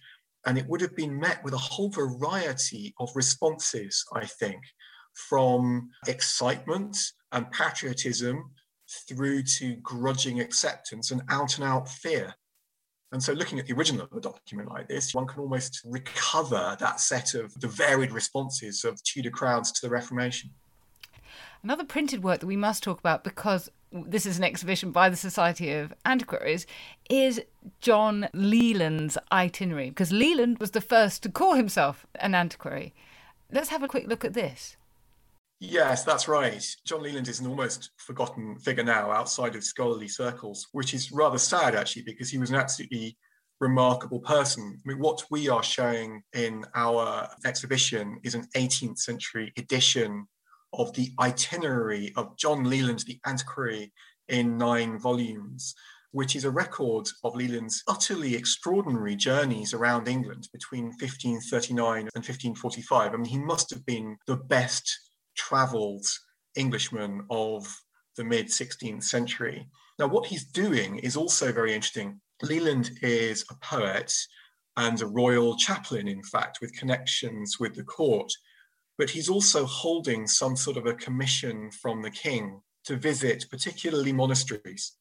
[0.47, 4.61] And it would have been met with a whole variety of responses, I think,
[5.15, 6.97] from excitement
[7.33, 8.51] and patriotism
[9.09, 12.35] through to grudging acceptance and out and out fear.
[13.11, 16.77] And so, looking at the original of a document like this, one can almost recover
[16.79, 20.51] that set of the varied responses of Tudor crowds to the Reformation.
[21.63, 25.17] Another printed work that we must talk about because this is an exhibition by the
[25.17, 26.67] Society of Antiquaries,
[27.09, 27.43] is
[27.81, 32.95] John Leland's itinerary, because Leland was the first to call himself an antiquary.
[33.51, 34.77] Let's have a quick look at this.
[35.61, 36.65] Yes, that's right.
[36.85, 41.39] John Leland is an almost forgotten figure now outside of scholarly circles, which is rather
[41.39, 43.17] sad actually, because he was an absolutely
[43.61, 44.79] remarkable person.
[44.85, 50.29] I mean, what we are showing in our exhibition is an 18th century edition
[50.73, 53.93] of the itinerary of John Leland, the antiquary,
[54.29, 55.75] in nine volumes,
[56.13, 63.13] which is a record of Leland's utterly extraordinary journeys around England between 1539 and 1545.
[63.13, 66.07] I mean, he must have been the best traveled
[66.57, 67.67] Englishman of
[68.17, 69.67] the mid 16th century.
[69.99, 72.21] Now, what he's doing is also very interesting.
[72.43, 74.13] Leland is a poet
[74.77, 78.31] and a royal chaplain, in fact, with connections with the court
[78.99, 84.13] but he's also holding some sort of a commission from the king to visit particularly
[84.13, 84.97] monasteries.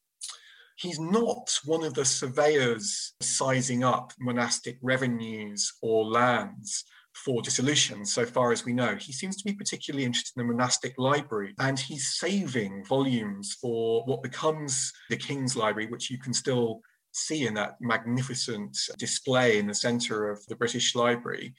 [0.76, 6.84] He's not one of the surveyors sizing up monastic revenues or lands
[7.24, 8.94] for dissolution, so far as we know.
[8.94, 14.04] He seems to be particularly interested in the monastic library, and he's saving volumes for
[14.04, 16.80] what becomes the King's Library, which you can still
[17.10, 21.54] see in that magnificent display in the center of the British Library.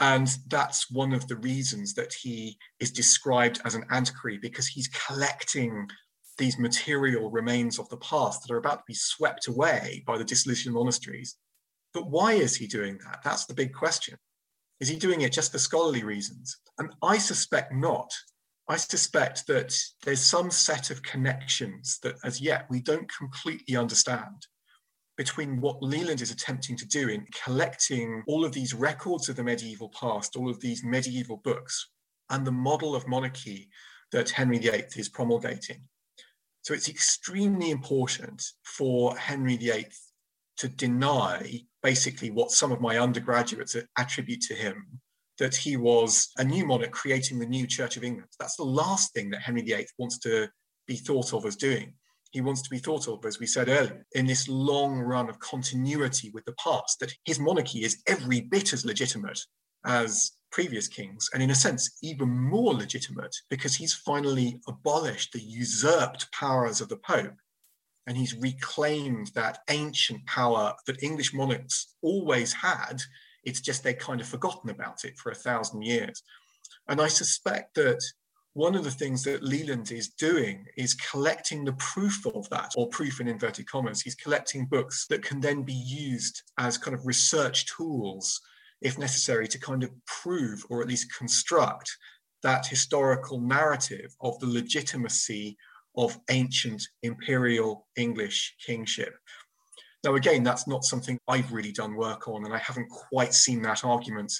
[0.00, 4.88] And that's one of the reasons that he is described as an antiquary because he's
[4.88, 5.88] collecting
[6.38, 10.24] these material remains of the past that are about to be swept away by the
[10.24, 11.36] dissolution of monasteries.
[11.92, 13.20] But why is he doing that?
[13.22, 14.16] That's the big question.
[14.80, 16.56] Is he doing it just for scholarly reasons?
[16.78, 18.12] And I suspect not.
[18.68, 24.46] I suspect that there's some set of connections that as yet we don't completely understand
[25.16, 29.44] between what Leland is attempting to do in collecting all of these records of the
[29.44, 31.90] medieval past, all of these medieval books,
[32.30, 33.68] and the model of monarchy
[34.10, 35.82] that Henry VIII is promulgating.
[36.62, 39.86] So it's extremely important for Henry VIII
[40.58, 45.00] to deny basically what some of my undergraduates attribute to him
[45.38, 48.28] that he was a new monarch creating the new Church of England.
[48.38, 50.48] That's the last thing that Henry VIII wants to
[50.86, 51.94] be thought of as doing.
[52.32, 55.38] He wants to be thought of, as we said earlier, in this long run of
[55.38, 59.38] continuity with the past, that his monarchy is every bit as legitimate
[59.84, 65.40] as previous kings, and in a sense, even more legitimate because he's finally abolished the
[65.40, 67.34] usurped powers of the Pope
[68.06, 73.00] and he's reclaimed that ancient power that English monarchs always had.
[73.44, 76.22] It's just they'd kind of forgotten about it for a thousand years.
[76.88, 78.02] And I suspect that
[78.54, 82.88] one of the things that Leland is doing is collecting the proof of that, or
[82.88, 84.02] proof in inverted commas.
[84.02, 88.40] He's collecting books that can then be used as kind of research tools,
[88.82, 91.96] if necessary, to kind of prove or at least construct
[92.42, 95.56] that historical narrative of the legitimacy
[95.96, 99.14] of ancient imperial English kingship.
[100.04, 103.62] Now, again, that's not something I've really done work on, and I haven't quite seen
[103.62, 104.32] that argument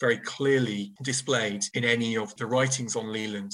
[0.00, 3.52] very clearly displayed in any of the writings on Leland.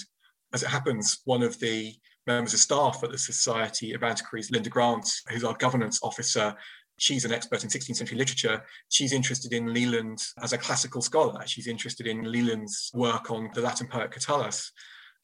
[0.52, 1.94] As it happens, one of the
[2.26, 6.54] members of staff at the Society of Antiquaries, Linda Grant, who's our governance officer,
[6.98, 8.62] she's an expert in 16th century literature.
[8.88, 11.42] She's interested in Leland as a classical scholar.
[11.46, 14.70] She's interested in Leland's work on the Latin poet Catullus.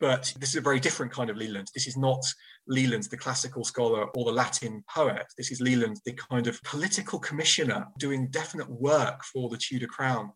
[0.00, 1.68] But this is a very different kind of Leland.
[1.74, 2.24] This is not
[2.68, 5.26] Leland, the classical scholar or the Latin poet.
[5.36, 10.30] This is Leland, the kind of political commissioner doing definite work for the Tudor crown.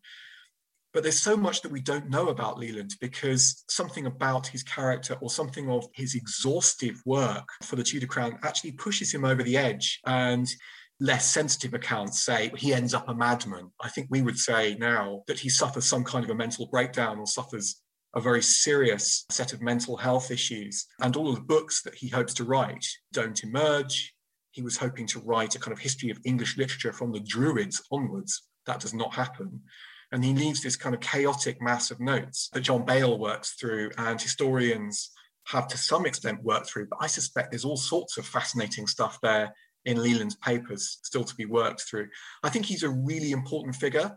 [0.93, 5.17] But there's so much that we don't know about Leland because something about his character
[5.21, 9.57] or something of his exhaustive work for the Tudor crown actually pushes him over the
[9.57, 9.99] edge.
[10.05, 10.47] And
[10.99, 13.71] less sensitive accounts say he ends up a madman.
[13.81, 17.17] I think we would say now that he suffers some kind of a mental breakdown
[17.17, 17.81] or suffers
[18.15, 20.85] a very serious set of mental health issues.
[21.01, 24.13] And all of the books that he hopes to write don't emerge.
[24.51, 27.81] He was hoping to write a kind of history of English literature from the Druids
[27.91, 28.43] onwards.
[28.67, 29.61] That does not happen.
[30.13, 33.89] And he leaves this kind of chaotic mass of notes that John Bale works through
[33.97, 35.09] and historians
[35.47, 36.87] have to some extent worked through.
[36.87, 39.51] But I suspect there's all sorts of fascinating stuff there
[39.85, 42.09] in Leland's papers still to be worked through.
[42.43, 44.15] I think he's a really important figure.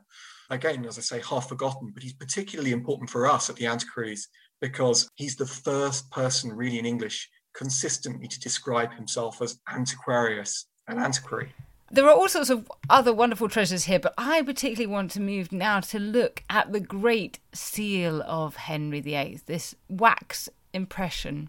[0.51, 4.29] Again, as I say, half forgotten, but he's particularly important for us at the Antiquaries
[4.61, 10.99] because he's the first person really in English consistently to describe himself as antiquarius, an
[10.99, 11.55] antiquary.
[11.89, 15.53] There are all sorts of other wonderful treasures here, but I particularly want to move
[15.53, 21.49] now to look at the great seal of Henry VIII, this wax impression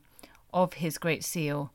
[0.54, 1.74] of his great seal.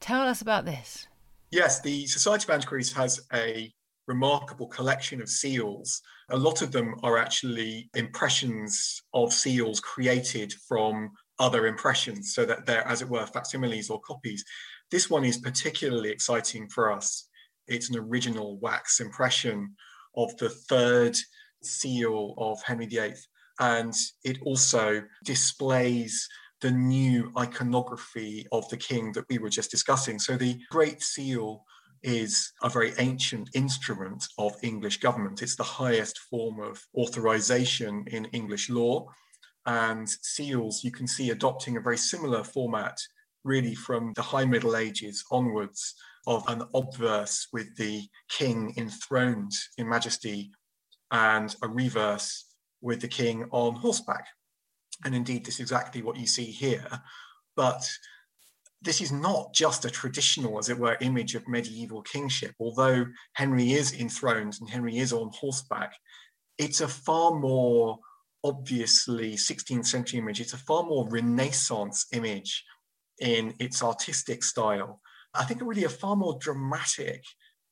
[0.00, 1.06] Tell us about this.
[1.50, 3.70] Yes, the Society of Antiquaries has a
[4.06, 6.00] remarkable collection of seals.
[6.30, 12.64] A lot of them are actually impressions of seals created from other impressions, so that
[12.64, 14.42] they're, as it were, facsimiles or copies.
[14.90, 17.27] This one is particularly exciting for us
[17.68, 19.74] it's an original wax impression
[20.16, 21.16] of the third
[21.62, 23.14] seal of Henry VIII.
[23.60, 23.94] And
[24.24, 26.28] it also displays
[26.60, 30.18] the new iconography of the king that we were just discussing.
[30.18, 31.64] So the Great Seal
[32.02, 35.42] is a very ancient instrument of English government.
[35.42, 39.06] It's the highest form of authorization in English law.
[39.66, 42.96] And seals, you can see adopting a very similar format
[43.48, 45.94] really from the High Middle Ages onwards
[46.26, 50.52] of an obverse with the king enthroned in majesty
[51.10, 52.44] and a reverse
[52.82, 54.26] with the king on horseback.
[55.04, 56.86] And indeed, this is exactly what you see here.
[57.56, 57.88] But
[58.82, 62.54] this is not just a traditional, as it were, image of medieval kingship.
[62.60, 65.94] Although Henry is enthroned and Henry is on horseback,
[66.58, 67.98] it's a far more
[68.44, 70.40] obviously 16th century image.
[70.40, 72.64] It's a far more Renaissance image
[73.20, 75.00] in its artistic style.
[75.34, 77.22] I think really a far more dramatic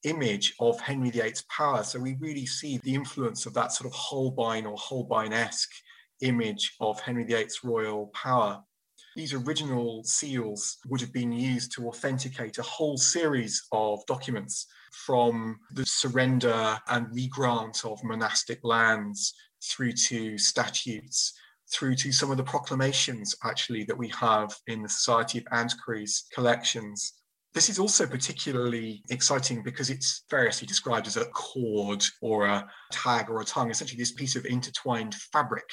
[0.04, 1.82] image of Henry VIII's power.
[1.82, 5.72] So we really see the influence of that sort of Holbein or Holbein-esque
[6.20, 8.62] image of Henry VIII's royal power.
[9.16, 15.58] These original seals would have been used to authenticate a whole series of documents from
[15.72, 21.32] the surrender and regrant of monastic lands through to statutes,
[21.72, 26.24] through to some of the proclamations actually that we have in the Society of Antiquaries
[26.32, 27.14] collections.
[27.54, 33.30] This is also particularly exciting because it's variously described as a cord or a tag
[33.30, 35.64] or a tongue, essentially this piece of intertwined fabric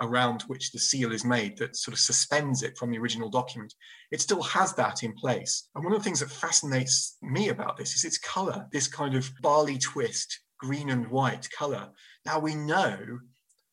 [0.00, 3.72] around which the seal is made that sort of suspends it from the original document.
[4.10, 5.68] It still has that in place.
[5.74, 9.14] And one of the things that fascinates me about this is its color, this kind
[9.14, 11.88] of barley twist, green and white color.
[12.26, 12.98] Now we know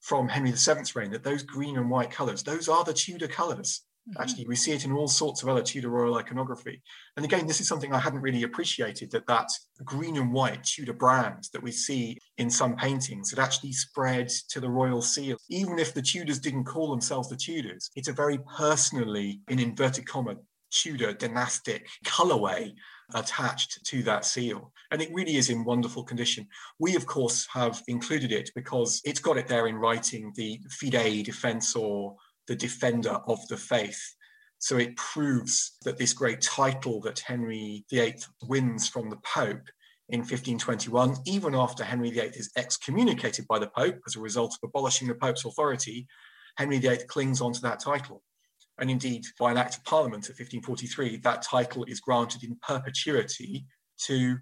[0.02, 3.82] from Henry VII's reign that those green and white colors, those are the Tudor colors.
[4.10, 4.22] Mm-hmm.
[4.22, 6.82] Actually, we see it in all sorts of other Tudor royal iconography.
[7.18, 9.50] And again, this is something I hadn't really appreciated that that
[9.84, 14.60] green and white Tudor brand that we see in some paintings had actually spread to
[14.60, 15.38] the royal seal.
[15.50, 20.08] Even if the Tudors didn't call themselves the Tudors, it's a very personally, in inverted
[20.08, 20.36] comma,
[20.72, 22.74] Tudor dynastic colorway
[23.16, 24.72] attached to that seal.
[24.92, 26.48] And it really is in wonderful condition.
[26.80, 31.26] We, of course, have included it because it's got it there in writing the Fidei
[31.26, 32.16] Defensor,
[32.48, 34.16] the defender of the faith.
[34.60, 38.16] So it proves that this great title that Henry VIII
[38.48, 39.68] wins from the Pope
[40.10, 44.68] in 1521, even after Henry VIII is excommunicated by the Pope as a result of
[44.70, 46.06] abolishing the Pope's authority,
[46.58, 48.22] Henry VIII clings on to that title.
[48.78, 53.66] And indeed, by an act of parliament of 1543, that title is granted in perpetuity
[54.06, 54.38] to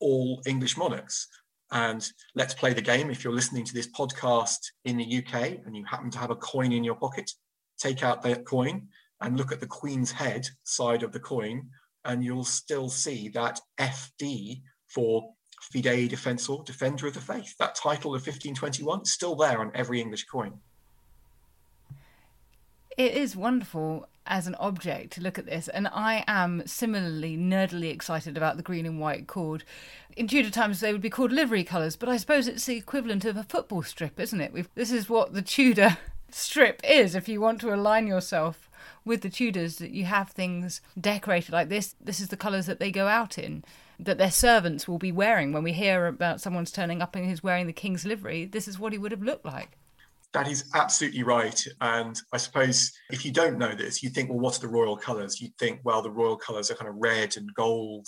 [0.00, 1.28] all English monarchs.
[1.70, 3.10] And let's play the game.
[3.10, 6.36] If you're listening to this podcast in the UK and you happen to have a
[6.36, 7.30] coin in your pocket,
[7.78, 8.88] take out that coin
[9.20, 11.68] and look at the Queen's head side of the coin,
[12.04, 15.32] and you'll still see that FD for
[15.72, 17.54] Fidei Defensor, Defender of the Faith.
[17.58, 20.60] That title of 1521 is still there on every English coin
[22.96, 27.92] it is wonderful as an object to look at this, and I am similarly nerdily
[27.92, 29.64] excited about the green and white cord.
[30.16, 33.24] In Tudor times, they would be called livery colours, but I suppose it's the equivalent
[33.24, 34.52] of a football strip, isn't it?
[34.52, 35.98] We've, this is what the Tudor
[36.30, 37.14] strip is.
[37.14, 38.70] If you want to align yourself
[39.04, 41.94] with the Tudors, that you have things decorated like this.
[42.00, 43.64] This is the colours that they go out in.
[43.98, 45.52] That their servants will be wearing.
[45.52, 48.78] When we hear about someone's turning up and he's wearing the king's livery, this is
[48.78, 49.76] what he would have looked like.
[50.34, 51.64] That is absolutely right.
[51.80, 54.96] And I suppose if you don't know this, you think, well, what are the royal
[54.96, 55.40] colours?
[55.40, 58.06] You'd think, well, the royal colours are kind of red and gold,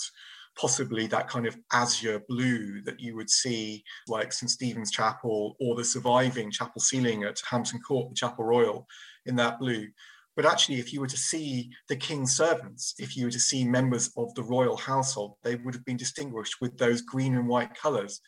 [0.59, 4.49] possibly that kind of azure blue that you would see like St.
[4.49, 8.87] Stephen's Chapel or the surviving chapel ceiling at Hampton Court, the Chapel Royal,
[9.25, 9.87] in that blue.
[10.35, 13.63] But actually, if you were to see the king's servants, if you were to see
[13.63, 17.73] members of the royal household, they would have been distinguished with those green and white
[17.73, 18.21] colours.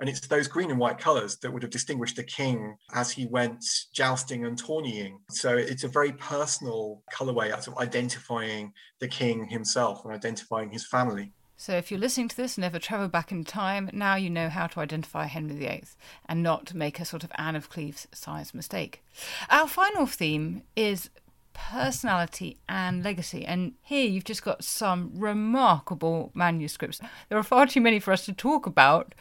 [0.00, 3.26] And it's those green and white colours that would have distinguished the king as he
[3.26, 5.20] went jousting and tourneying.
[5.30, 11.32] So it's a very personal colourway of identifying the king himself and identifying his family.
[11.58, 14.50] So if you're listening to this and ever travel back in time, now you know
[14.50, 15.84] how to identify Henry VIII
[16.28, 19.02] and not make a sort of Anne of Cleves size mistake.
[19.48, 21.08] Our final theme is
[21.54, 23.46] personality and legacy.
[23.46, 27.00] And here you've just got some remarkable manuscripts.
[27.30, 29.14] There are far too many for us to talk about.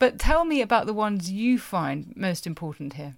[0.00, 3.16] But tell me about the ones you find most important here.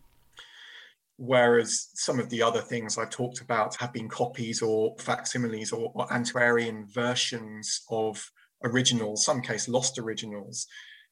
[1.16, 5.92] Whereas some of the other things I talked about have been copies or facsimiles or,
[5.94, 8.28] or antiquarian versions of
[8.64, 10.66] originals, some case lost originals,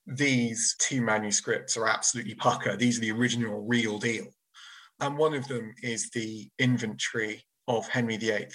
[0.07, 2.77] these two manuscripts are absolutely pucker.
[2.77, 4.27] These are the original real deal.
[4.99, 8.49] And one of them is the inventory of Henry VIII.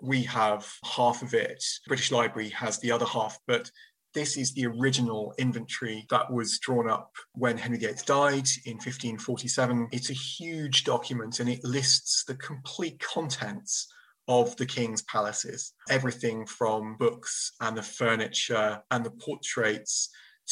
[0.00, 1.62] We have half of it.
[1.88, 3.70] British Library has the other half, but
[4.14, 9.88] this is the original inventory that was drawn up when Henry VIII died in 1547.
[9.92, 13.88] It's a huge document and it lists the complete contents
[14.28, 15.72] of the king's palaces.
[15.88, 20.10] Everything from books and the furniture and the portraits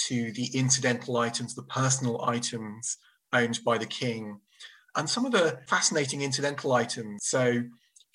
[0.09, 2.97] to the incidental items, the personal items
[3.33, 4.41] owned by the king,
[4.97, 7.21] and some of the fascinating incidental items.
[7.25, 7.63] So,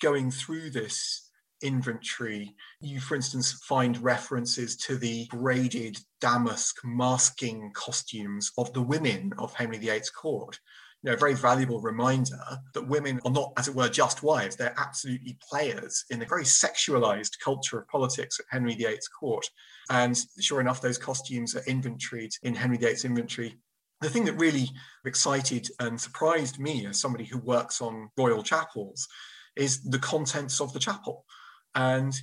[0.02, 1.25] going through this
[1.62, 9.32] inventory, you, for instance, find references to the braided damask masking costumes of the women
[9.38, 10.58] of Henry VIII's court.
[11.02, 14.56] You know, a very valuable reminder that women are not, as it were, just wives.
[14.56, 19.46] They're absolutely players in the very sexualized culture of politics at Henry VIII's court.
[19.90, 23.58] And sure enough, those costumes are inventoried in Henry VIII's inventory
[24.00, 24.70] the thing that really
[25.04, 29.08] excited and surprised me as somebody who works on royal chapels
[29.56, 31.24] is the contents of the chapel.
[31.76, 32.14] And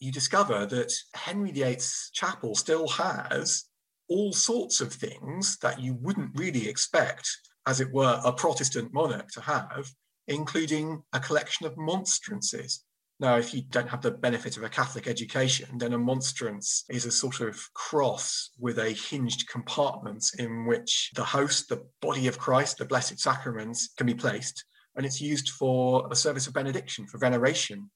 [0.00, 3.64] you discover that Henry VIII's chapel still has
[4.08, 7.28] all sorts of things that you wouldn't really expect,
[7.66, 9.90] as it were, a Protestant monarch to have,
[10.26, 12.82] including a collection of monstrances.
[13.20, 17.06] Now, if you don't have the benefit of a Catholic education, then a monstrance is
[17.06, 22.38] a sort of cross with a hinged compartment in which the host, the body of
[22.38, 24.64] Christ, the Blessed Sacraments, can be placed.
[24.96, 27.90] And it's used for a service of benediction, for veneration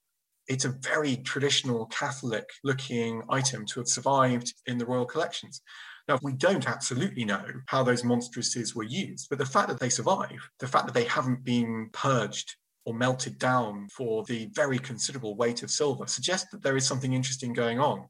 [0.49, 5.61] it's a very traditional Catholic looking item to have survived in the royal collections.
[6.09, 9.91] Now, we don't absolutely know how those monstrances were used, but the fact that they
[9.91, 15.37] survive, the fact that they haven't been purged or melted down for the very considerable
[15.37, 18.07] weight of silver suggests that there is something interesting going on.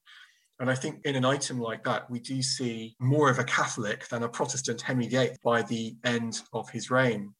[0.61, 4.07] And I think in an item like that, we do see more of a Catholic
[4.09, 7.34] than a Protestant Henry VIII by the end of his reign.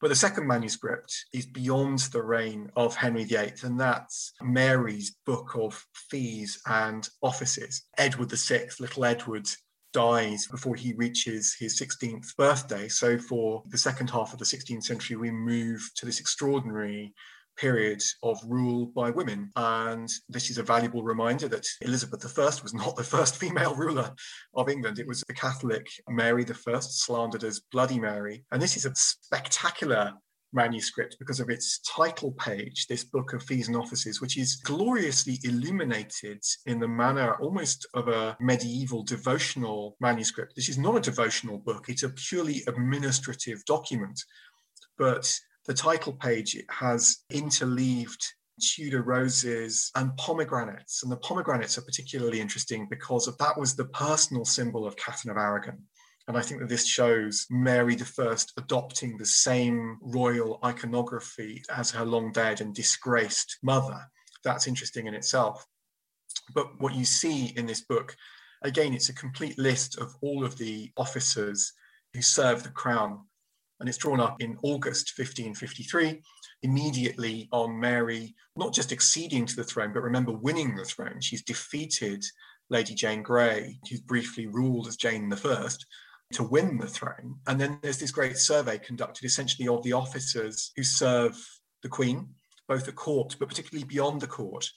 [0.00, 5.56] But the second manuscript is beyond the reign of Henry VIII, and that's Mary's book
[5.56, 7.82] of fees and offices.
[7.96, 9.48] Edward VI, little Edward,
[9.92, 12.86] dies before he reaches his 16th birthday.
[12.88, 17.12] So, for the second half of the 16th century, we move to this extraordinary
[17.58, 19.50] period of rule by women.
[19.56, 24.12] And this is a valuable reminder that Elizabeth I was not the first female ruler
[24.54, 24.98] of England.
[24.98, 28.44] It was the Catholic Mary I, slandered as Bloody Mary.
[28.52, 30.12] And this is a spectacular
[30.52, 35.38] manuscript because of its title page, this book of fees and offices, which is gloriously
[35.44, 40.54] illuminated in the manner almost of a medieval devotional manuscript.
[40.56, 44.18] This is not a devotional book, it's a purely administrative document.
[44.96, 45.30] But
[45.68, 48.24] the title page has interleaved
[48.58, 51.02] Tudor roses and pomegranates.
[51.02, 55.36] And the pomegranates are particularly interesting because that was the personal symbol of Catherine of
[55.36, 55.84] Aragon.
[56.26, 62.04] And I think that this shows Mary I adopting the same royal iconography as her
[62.04, 64.00] long dead and disgraced mother.
[64.44, 65.64] That's interesting in itself.
[66.54, 68.16] But what you see in this book,
[68.62, 71.72] again, it's a complete list of all of the officers
[72.14, 73.27] who serve the crown.
[73.80, 76.20] And it's drawn up in August 1553,
[76.62, 81.20] immediately on Mary not just acceding to the throne, but remember winning the throne.
[81.20, 82.24] She's defeated
[82.70, 85.68] Lady Jane Grey, who briefly ruled as Jane I,
[86.32, 87.36] to win the throne.
[87.46, 91.36] And then there's this great survey conducted essentially of the officers who serve
[91.82, 92.28] the Queen,
[92.66, 94.68] both at court, but particularly beyond the court.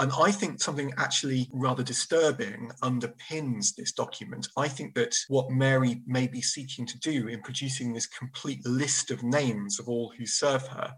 [0.00, 4.48] And I think something actually rather disturbing underpins this document.
[4.56, 9.12] I think that what Mary may be seeking to do in producing this complete list
[9.12, 10.92] of names of all who serve her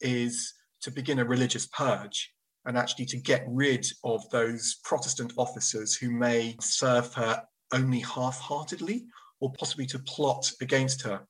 [0.00, 2.32] is to begin a religious purge
[2.64, 7.42] and actually to get rid of those Protestant officers who may serve her
[7.74, 9.04] only half heartedly
[9.40, 11.20] or possibly to plot against her.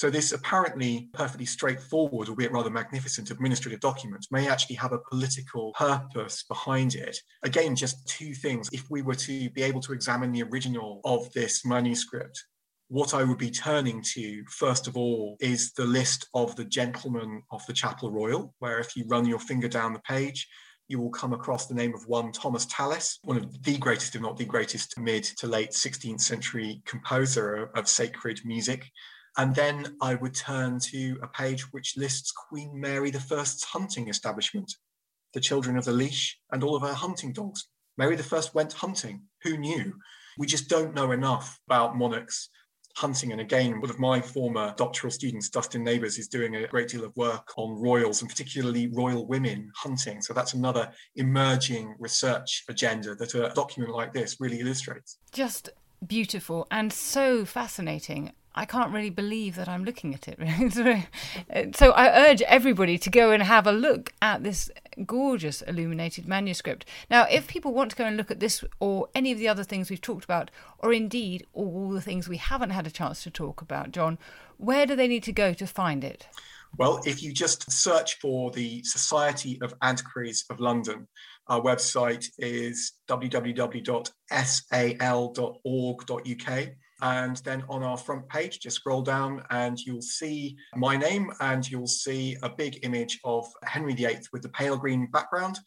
[0.00, 5.74] So, this apparently perfectly straightforward, albeit rather magnificent administrative document may actually have a political
[5.74, 7.18] purpose behind it.
[7.42, 8.70] Again, just two things.
[8.72, 12.46] If we were to be able to examine the original of this manuscript,
[12.88, 17.42] what I would be turning to, first of all, is the list of the gentlemen
[17.52, 20.48] of the Chapel Royal, where if you run your finger down the page,
[20.88, 24.22] you will come across the name of one Thomas Tallis, one of the greatest, if
[24.22, 28.90] not the greatest, mid to late 16th century composer of sacred music.
[29.36, 34.72] And then I would turn to a page which lists Queen Mary I's hunting establishment,
[35.34, 37.68] the children of the leash, and all of her hunting dogs.
[37.96, 39.22] Mary I went hunting.
[39.42, 39.94] Who knew?
[40.38, 42.48] We just don't know enough about monarchs
[42.96, 43.32] hunting.
[43.32, 47.04] And again, one of my former doctoral students, Dustin Neighbors, is doing a great deal
[47.04, 50.20] of work on royals and particularly royal women hunting.
[50.20, 55.18] So that's another emerging research agenda that a document like this really illustrates.
[55.32, 55.70] Just
[56.06, 58.32] beautiful and so fascinating.
[58.54, 60.38] I can't really believe that I'm looking at it.
[61.52, 64.70] Uh, so I urge everybody to go and have a look at this
[65.06, 66.84] gorgeous illuminated manuscript.
[67.10, 69.64] Now, if people want to go and look at this or any of the other
[69.64, 73.30] things we've talked about, or indeed all the things we haven't had a chance to
[73.30, 74.18] talk about, John,
[74.58, 76.28] where do they need to go to find it?
[76.78, 81.08] Well, if you just search for the Society of Antiquaries of London,
[81.48, 84.10] our website is www.sal.org.uk.
[87.02, 91.68] And then on our front page, just scroll down and you'll see my name and
[91.68, 95.58] you'll see a big image of Henry VIII with the pale green background.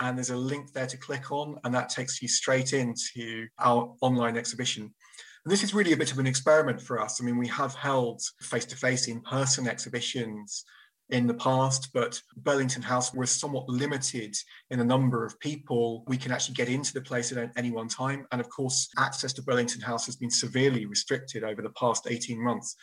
[0.00, 3.94] And there's a link there to click on, and that takes you straight into our
[4.02, 4.82] online exhibition.
[4.82, 7.20] And this is really a bit of an experiment for us.
[7.20, 10.64] I mean, we have held face to face in person exhibitions
[11.10, 14.34] in the past, but Burlington House was somewhat limited
[14.70, 17.88] in the number of people we can actually get into the place at any one
[17.88, 18.26] time.
[18.32, 22.42] And of course, access to Burlington House has been severely restricted over the past 18
[22.42, 22.76] months.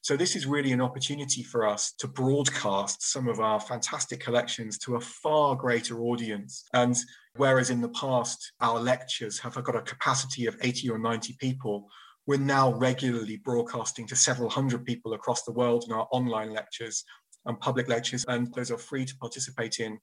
[0.00, 4.78] So, this is really an opportunity for us to broadcast some of our fantastic collections
[4.78, 6.64] to a far greater audience.
[6.72, 6.96] And
[7.36, 11.88] whereas in the past, our lectures have got a capacity of 80 or 90 people,
[12.28, 17.02] we're now regularly broadcasting to several hundred people across the world in our online lectures
[17.48, 19.98] and public lectures, and those are free to participate in.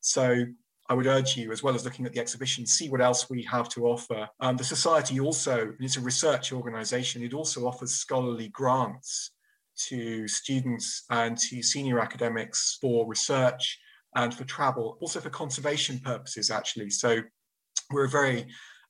[0.00, 0.44] So
[0.88, 3.42] I would urge you, as well as looking at the exhibition, see what else we
[3.44, 4.28] have to offer.
[4.40, 9.32] Um, the Society also, it's a research organization, it also offers scholarly grants
[9.88, 13.78] to students and to senior academics for research
[14.16, 16.90] and for travel, also for conservation purposes, actually.
[16.90, 17.20] So
[17.92, 18.46] we're a very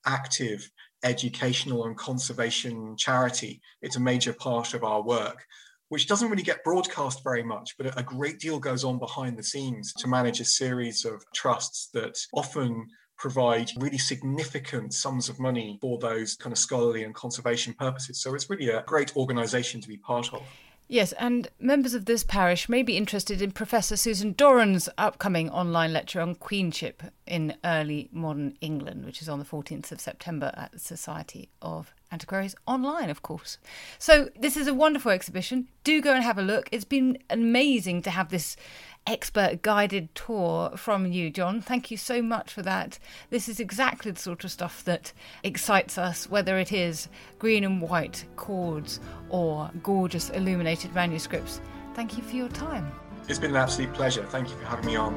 [0.07, 0.69] active
[1.05, 3.61] educational and conservation charity.
[3.83, 5.45] It's a major part of our work
[5.91, 9.43] which doesn't really get broadcast very much, but a great deal goes on behind the
[9.43, 12.87] scenes to manage a series of trusts that often
[13.19, 18.23] provide really significant sums of money for those kind of scholarly and conservation purposes.
[18.23, 20.43] So it's really a great organization to be part of.
[20.87, 25.93] Yes, and members of this parish may be interested in Professor Susan Doran's upcoming online
[25.93, 30.73] lecture on queenship in early modern England, which is on the 14th of September at
[30.73, 33.59] the Society of Antiquaries online, of course.
[33.99, 35.69] So, this is a wonderful exhibition.
[35.85, 36.69] Do go and have a look.
[36.73, 38.57] It's been amazing to have this
[39.07, 41.61] expert guided tour from you, John.
[41.61, 42.99] Thank you so much for that.
[43.31, 45.13] This is exactly the sort of stuff that
[45.45, 47.09] excites us, whether it is
[47.39, 48.99] green and white cords
[49.29, 51.61] or gorgeous illuminated manuscripts.
[51.95, 52.91] Thank you for your time.
[53.29, 54.25] It's been an absolute pleasure.
[54.25, 55.15] Thank you for having me on.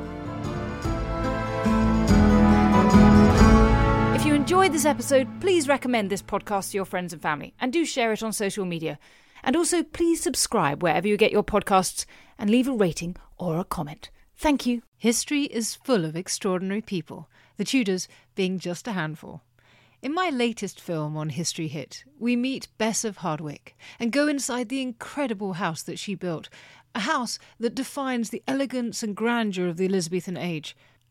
[4.43, 8.11] Enjoyed this episode, please recommend this podcast to your friends and family and do share
[8.11, 8.99] it on social media.
[9.41, 12.05] And also, please subscribe wherever you get your podcasts
[12.37, 14.09] and leave a rating or a comment.
[14.35, 14.81] Thank you.
[14.97, 19.43] History is full of extraordinary people, the Tudors being just a handful.
[20.01, 24.67] In my latest film on History Hit, we meet Bess of Hardwick and go inside
[24.67, 26.49] the incredible house that she built,
[26.93, 30.75] a house that defines the elegance and grandeur of the Elizabethan age,